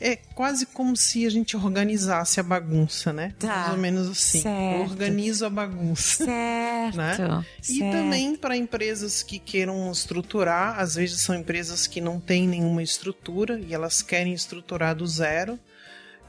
[0.00, 3.34] É quase como se a gente organizasse a bagunça, né?
[3.38, 3.48] Tá.
[3.48, 4.40] Mais ou menos assim.
[4.42, 4.90] Certo.
[4.90, 6.24] Organizo a bagunça.
[6.28, 6.96] Certo.
[6.96, 7.16] Né?
[7.16, 7.44] certo.
[7.68, 12.82] E também para empresas que queiram estruturar, às vezes são empresas que não têm nenhuma
[12.82, 15.58] estrutura e elas querem estruturar do zero.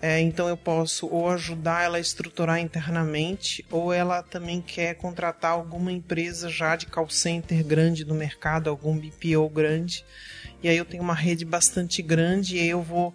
[0.01, 5.51] É, então eu posso ou ajudar ela a estruturar internamente, ou ela também quer contratar
[5.51, 10.05] alguma empresa já de call center grande no mercado, algum BPO grande.
[10.61, 13.13] E aí eu tenho uma rede bastante grande e aí eu vou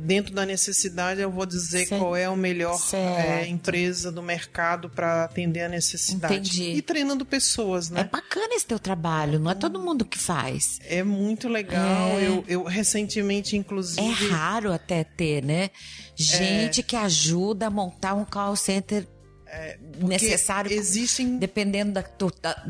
[0.00, 2.00] dentro da necessidade eu vou dizer certo.
[2.00, 6.34] qual é a melhor é, empresa do mercado para atender a necessidade.
[6.34, 6.78] Entendi.
[6.78, 8.00] e treinando pessoas né?
[8.00, 10.78] É bacana esse teu trabalho não é todo mundo que faz.
[10.84, 12.26] É muito legal é...
[12.26, 15.70] Eu, eu recentemente inclusive é raro até ter né?
[16.16, 16.82] Gente é...
[16.82, 19.06] que ajuda a montar um call center
[19.54, 22.66] é, necessário existem dependendo da, do, da,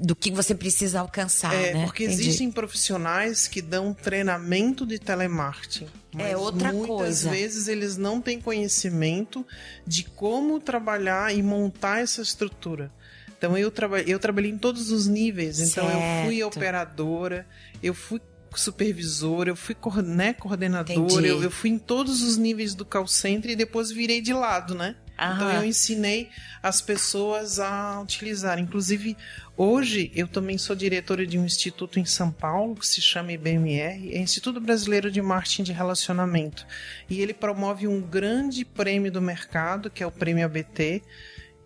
[0.00, 1.84] do que você precisa alcançar é, né?
[1.84, 2.20] porque Entendi.
[2.20, 5.86] existem profissionais que dão treinamento de telemarketing
[6.18, 9.46] é outra muitas coisa muitas vezes eles não têm conhecimento
[9.86, 12.92] de como trabalhar e montar essa estrutura
[13.38, 15.98] então eu, traba eu trabalhei em todos os níveis então certo.
[15.98, 17.46] eu fui operadora
[17.82, 18.20] eu fui
[18.54, 23.50] supervisora, eu fui né, coordenadora, eu, eu, fui em todos os níveis do call center
[23.50, 24.96] e depois virei de lado, né?
[25.16, 26.28] Então eu ensinei
[26.62, 28.58] as pessoas a utilizar.
[28.58, 29.16] Inclusive,
[29.56, 34.14] hoje eu também sou diretora de um instituto em São Paulo que se chama IBMR,
[34.14, 36.66] é Instituto Brasileiro de Marketing de Relacionamento.
[37.08, 41.02] E ele promove um grande prêmio do mercado, que é o Prêmio ABT,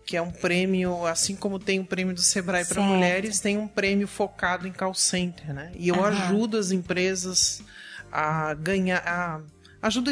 [0.05, 3.57] que é um prêmio, assim como tem o um prêmio do Sebrae para mulheres, tem
[3.57, 5.71] um prêmio focado em call center, né?
[5.75, 6.07] E eu Aham.
[6.07, 7.61] ajudo as empresas
[8.11, 9.41] a ganhar, a,
[9.81, 10.11] ajudo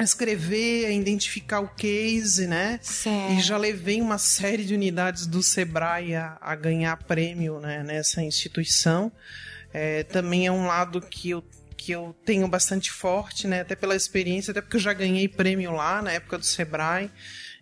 [0.00, 2.80] a escrever, a identificar o case, né?
[2.82, 3.34] Certo.
[3.34, 8.22] E já levei uma série de unidades do Sebrae a, a ganhar prêmio né, nessa
[8.22, 9.12] instituição.
[9.74, 11.44] É, também é um lado que eu
[11.76, 13.62] que eu tenho bastante forte, né?
[13.62, 17.10] Até pela experiência, até porque eu já ganhei prêmio lá na época do Sebrae.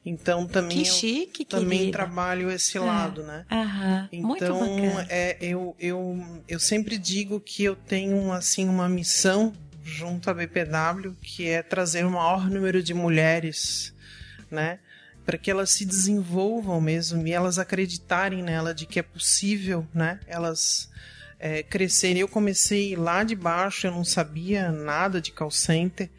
[0.04, 2.80] Então também que chique, eu também trabalho esse é.
[2.80, 3.44] lado, né?
[3.50, 4.60] Aham, então
[5.08, 9.52] é, eu, eu, eu sempre digo que eu tenho assim uma missão
[9.88, 13.94] junto à BPW, que é trazer o maior número de mulheres,
[14.50, 14.78] né?
[15.24, 20.20] Para que elas se desenvolvam mesmo e elas acreditarem nela de que é possível, né?
[20.26, 20.90] Elas
[21.38, 22.20] é, crescerem.
[22.20, 26.10] Eu comecei lá de baixo, eu não sabia nada de call center.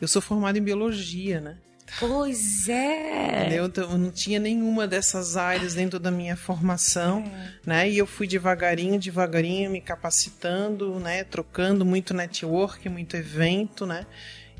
[0.00, 1.56] Eu sou formado em biologia, né?
[1.98, 3.48] Pois é.
[3.52, 7.52] Eu, eu não tinha nenhuma dessas áreas dentro da minha formação, é.
[7.64, 7.90] né?
[7.90, 11.24] E eu fui devagarinho, devagarinho me capacitando, né?
[11.24, 14.06] Trocando muito network, muito evento, né?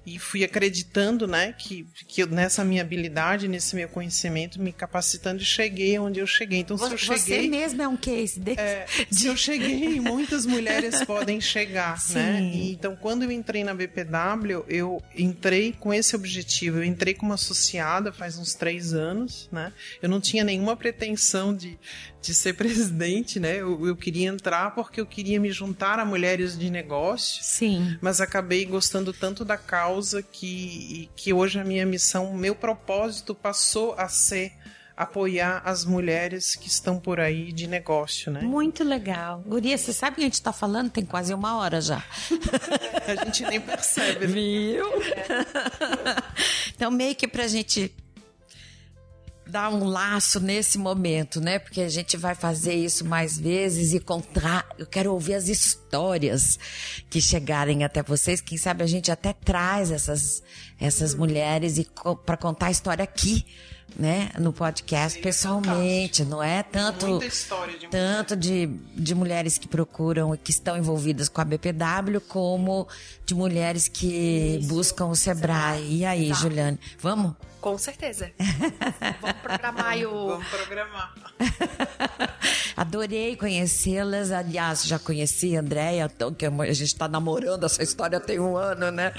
[0.07, 5.45] E fui acreditando, né, que, que nessa minha habilidade, nesse meu conhecimento, me capacitando e
[5.45, 6.61] cheguei onde eu cheguei.
[6.61, 7.43] Então, se eu cheguei.
[7.43, 8.61] Você mesmo é um case desse.
[8.61, 12.15] É, se eu cheguei, muitas mulheres podem chegar, Sim.
[12.15, 12.41] né?
[12.41, 16.79] E, então, quando eu entrei na BPW, eu entrei com esse objetivo.
[16.79, 19.73] Eu entrei como associada faz uns três anos, né?
[20.03, 21.79] Eu não tinha nenhuma pretensão de,
[22.25, 23.57] de ser presidente, né?
[23.57, 27.43] Eu, eu, queria entrar porque eu queria me juntar a mulheres de negócio.
[27.45, 27.99] Sim.
[28.01, 33.95] Mas acabei gostando tanto da causa que, que hoje a minha missão, meu propósito passou
[33.99, 34.53] a ser
[34.97, 38.41] apoiar as mulheres que estão por aí de negócio, né?
[38.43, 39.43] Muito legal.
[39.45, 40.91] Guria, você sabe que a gente está falando?
[40.91, 42.03] Tem quase uma hora já.
[43.07, 44.27] a gente nem percebe.
[44.27, 44.33] Né?
[44.33, 44.87] Viu?
[46.75, 47.93] então, meio que pra gente
[49.47, 51.59] dar um laço nesse momento, né?
[51.59, 54.67] Porque a gente vai fazer isso mais vezes e contar.
[54.79, 56.59] Eu quero ouvir as histórias
[57.11, 58.41] que chegarem até vocês.
[58.41, 60.43] Quem sabe a gente até traz essas,
[60.81, 61.87] essas mulheres e
[62.25, 63.45] para contar a história aqui
[63.97, 69.69] né, no podcast Sim, pessoalmente, é não é tanto de tanto de, de mulheres que
[69.69, 72.89] procuram e que estão envolvidas com a BPW como
[73.25, 75.99] de mulheres que buscam o Sebrae.
[75.99, 76.33] E aí.
[76.35, 77.35] Juliane, vamos?
[77.65, 78.31] Com certeza.
[79.23, 81.15] vamos programar o Vamos programar.
[82.77, 84.31] Adorei conhecê-las.
[84.33, 88.55] Aliás, já conheci a Andréia, então, que a gente está namorando essa história tem um
[88.55, 89.15] ano, né?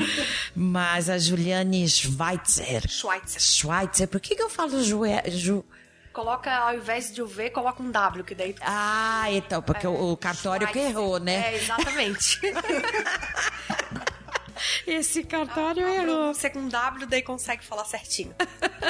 [0.55, 2.87] Mas a Juliane Schweitzer.
[2.87, 3.41] Schweitzer.
[3.41, 4.07] Schweitzer.
[4.07, 5.01] Por que, que eu falo Ju?
[5.25, 5.65] Ju
[6.13, 8.55] coloca, ao invés de o V, coloca um W, que daí.
[8.61, 10.93] Ah, então, porque é, o cartório Schweitzer.
[10.93, 11.51] que errou, né?
[11.51, 12.39] É, exatamente.
[14.85, 16.33] Esse cartório ah, errou.
[16.33, 18.33] Você com W, daí consegue falar certinho.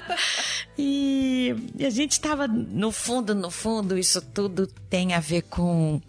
[0.78, 6.02] e, e a gente estava, no fundo, no fundo, isso tudo tem a ver com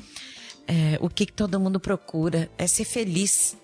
[0.66, 3.56] é, o que, que todo mundo procura, é ser feliz.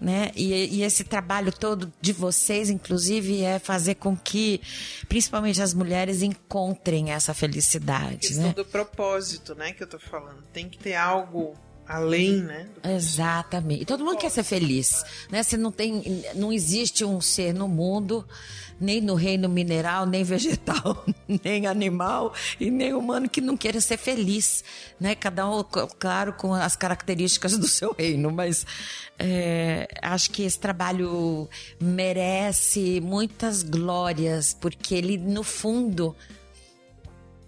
[0.00, 0.30] Né?
[0.36, 4.60] E, e, esse trabalho todo de vocês, inclusive, é fazer com que,
[5.08, 8.14] principalmente as mulheres, encontrem essa felicidade.
[8.14, 8.52] A questão né?
[8.52, 10.40] do propósito, né, que eu tô falando.
[10.52, 11.56] Tem que ter algo
[11.88, 12.66] além, né?
[12.84, 13.82] Exatamente.
[13.82, 15.42] E todo mundo quer ser feliz, né?
[15.42, 18.26] Se não tem, não existe um ser no mundo,
[18.78, 21.04] nem no reino mineral, nem vegetal,
[21.44, 24.62] nem animal e nem humano que não queira ser feliz,
[25.00, 25.14] né?
[25.14, 25.64] Cada um,
[25.98, 28.66] claro, com as características do seu reino, mas
[29.18, 31.48] é, acho que esse trabalho
[31.80, 36.14] merece muitas glórias, porque ele, no fundo,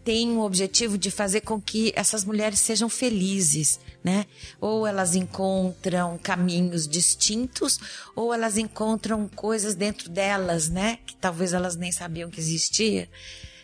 [0.04, 4.26] tem o objetivo de fazer com que essas mulheres sejam felizes, né?
[4.60, 7.78] Ou elas encontram caminhos distintos,
[8.14, 10.98] ou elas encontram coisas dentro delas, né?
[11.06, 13.08] Que talvez elas nem sabiam que existia.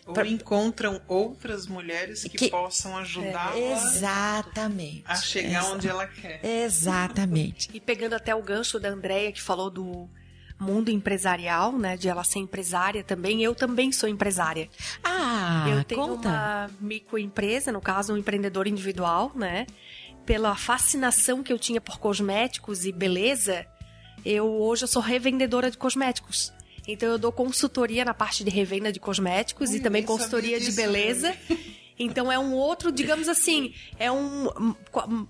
[0.06, 0.26] Ou pra...
[0.26, 2.50] encontram outras mulheres que, que...
[2.50, 5.02] possam ajudá-la Exatamente.
[5.04, 6.44] a chegar onde ela quer.
[6.44, 7.68] Exatamente.
[7.74, 10.08] E pegando até o gancho da Andrea que falou do
[10.58, 11.96] mundo empresarial, né?
[11.96, 13.42] De ela ser empresária também.
[13.42, 14.68] Eu também sou empresária.
[15.04, 16.28] Ah, Eu tenho conta.
[16.28, 19.66] uma microempresa, no caso, um empreendedor individual, né?
[20.24, 23.64] Pela fascinação que eu tinha por cosméticos e beleza,
[24.24, 26.52] eu hoje eu sou revendedora de cosméticos.
[26.88, 31.34] Então eu dou consultoria na parte de revenda de cosméticos e também consultoria de beleza.
[31.98, 34.74] Então é um outro, digamos assim, é um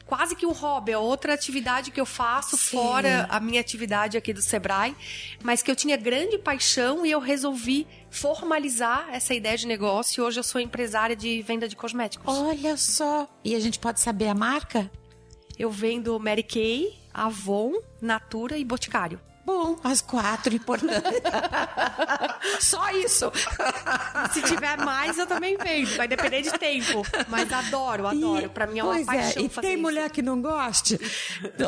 [0.05, 2.77] quase que um hobby, é outra atividade que eu faço Sim.
[2.77, 4.97] fora a minha atividade aqui do Sebrae,
[5.43, 10.27] mas que eu tinha grande paixão e eu resolvi formalizar essa ideia de negócio e
[10.27, 12.27] hoje eu sou empresária de venda de cosméticos.
[12.37, 14.91] Olha só, e a gente pode saber a marca?
[15.59, 19.21] Eu vendo Mary Kay, Avon, Natura e Boticário.
[19.47, 21.23] Bom, as quatro, importante.
[22.59, 23.31] Só isso.
[24.33, 25.97] Se tiver mais, eu também vendo.
[25.97, 27.07] Vai depender de tempo.
[27.29, 28.51] Mas adoro, adoro.
[28.51, 29.43] Para mim é uma pois paixão.
[29.43, 29.47] É.
[29.47, 29.83] E tem isso.
[29.83, 30.99] mulher que não goste?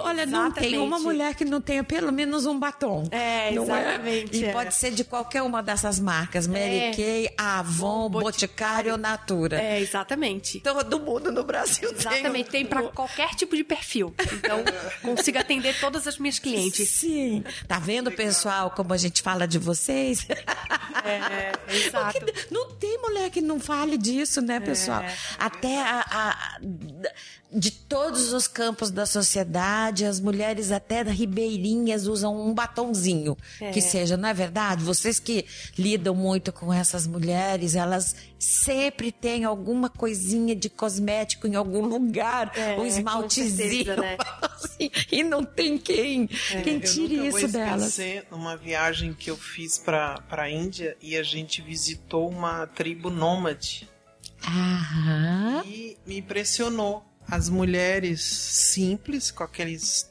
[0.03, 0.31] Olha, exatamente.
[0.33, 3.07] não tem uma mulher que não tenha pelo menos um batom.
[3.12, 4.37] É, exatamente.
[4.37, 4.41] É?
[4.41, 4.53] E é.
[4.53, 6.49] pode ser de qualquer uma dessas marcas.
[6.49, 6.91] Mary é.
[6.91, 9.62] Kay, Avon, Boticário ou Natura.
[9.62, 10.59] É, exatamente.
[10.59, 12.51] Todo mundo no Brasil Exatamente.
[12.51, 14.12] Tem, tem para qualquer tipo de perfil.
[14.33, 14.64] Então,
[15.01, 16.89] consigo atender todas as minhas clientes.
[16.89, 17.45] Sim.
[17.69, 20.27] Tá vendo, pessoal, como a gente fala de vocês?
[21.05, 22.19] É, exato.
[22.51, 25.03] não tem mulher que não fale disso, né, pessoal?
[25.03, 25.14] É.
[25.39, 26.59] Até a, a,
[27.51, 33.71] de todos os campos da sociedade, as mulheres até ribeirinhas usam um batonzinho é.
[33.71, 34.85] que seja, não é verdade?
[34.85, 35.47] Vocês que
[35.79, 42.53] lidam muito com essas mulheres, elas sempre têm alguma coisinha de cosmético em algum lugar,
[42.55, 44.19] é, um esmaltezinho, certeza, né?
[44.43, 47.99] assim, e não tem quem, é, quem tire isso delas.
[47.99, 53.09] Eu numa viagem que eu fiz para a Índia e a gente visitou uma tribo
[53.09, 53.89] nômade.
[54.45, 55.63] Aham.
[55.67, 60.11] E me impressionou as mulheres simples, com aqueles.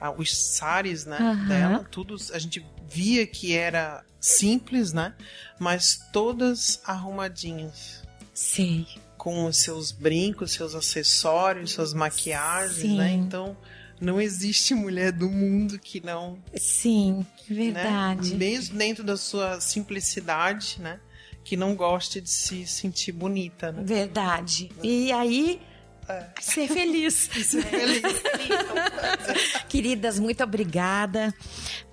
[0.00, 1.18] Ah, os sares, né?
[1.18, 1.48] Uhum.
[1.48, 2.16] Dela, tudo.
[2.32, 5.14] A gente via que era simples, né?
[5.58, 8.02] Mas todas arrumadinhas.
[8.34, 8.86] Sei.
[9.16, 12.88] Com os seus brincos, seus acessórios, suas maquiagens, né?
[12.88, 12.96] Sim.
[12.98, 13.12] né?
[13.12, 13.56] Então
[14.00, 16.38] não existe mulher do mundo que não.
[16.54, 18.32] Sim, verdade.
[18.32, 18.36] Né?
[18.36, 21.00] Mesmo dentro da sua simplicidade, né?
[21.42, 23.82] Que não goste de se sentir bonita, né?
[23.84, 24.70] Verdade.
[24.82, 25.60] E aí
[26.08, 26.26] é.
[26.40, 27.28] Ser feliz.
[27.44, 28.02] Ser feliz.
[29.68, 31.34] Queridas, muito obrigada.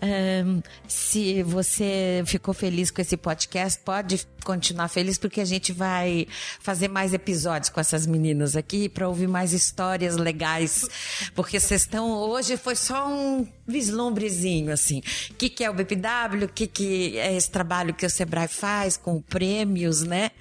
[0.01, 6.27] Um, se você ficou feliz com esse podcast, pode continuar feliz, porque a gente vai
[6.59, 10.87] fazer mais episódios com essas meninas aqui para ouvir mais histórias legais.
[11.33, 12.11] Porque vocês estão.
[12.11, 15.01] Hoje foi só um vislumbrezinho, assim.
[15.31, 16.45] O que, que é o BPW?
[16.45, 20.31] O que, que é esse trabalho que o Sebrae faz com prêmios, né?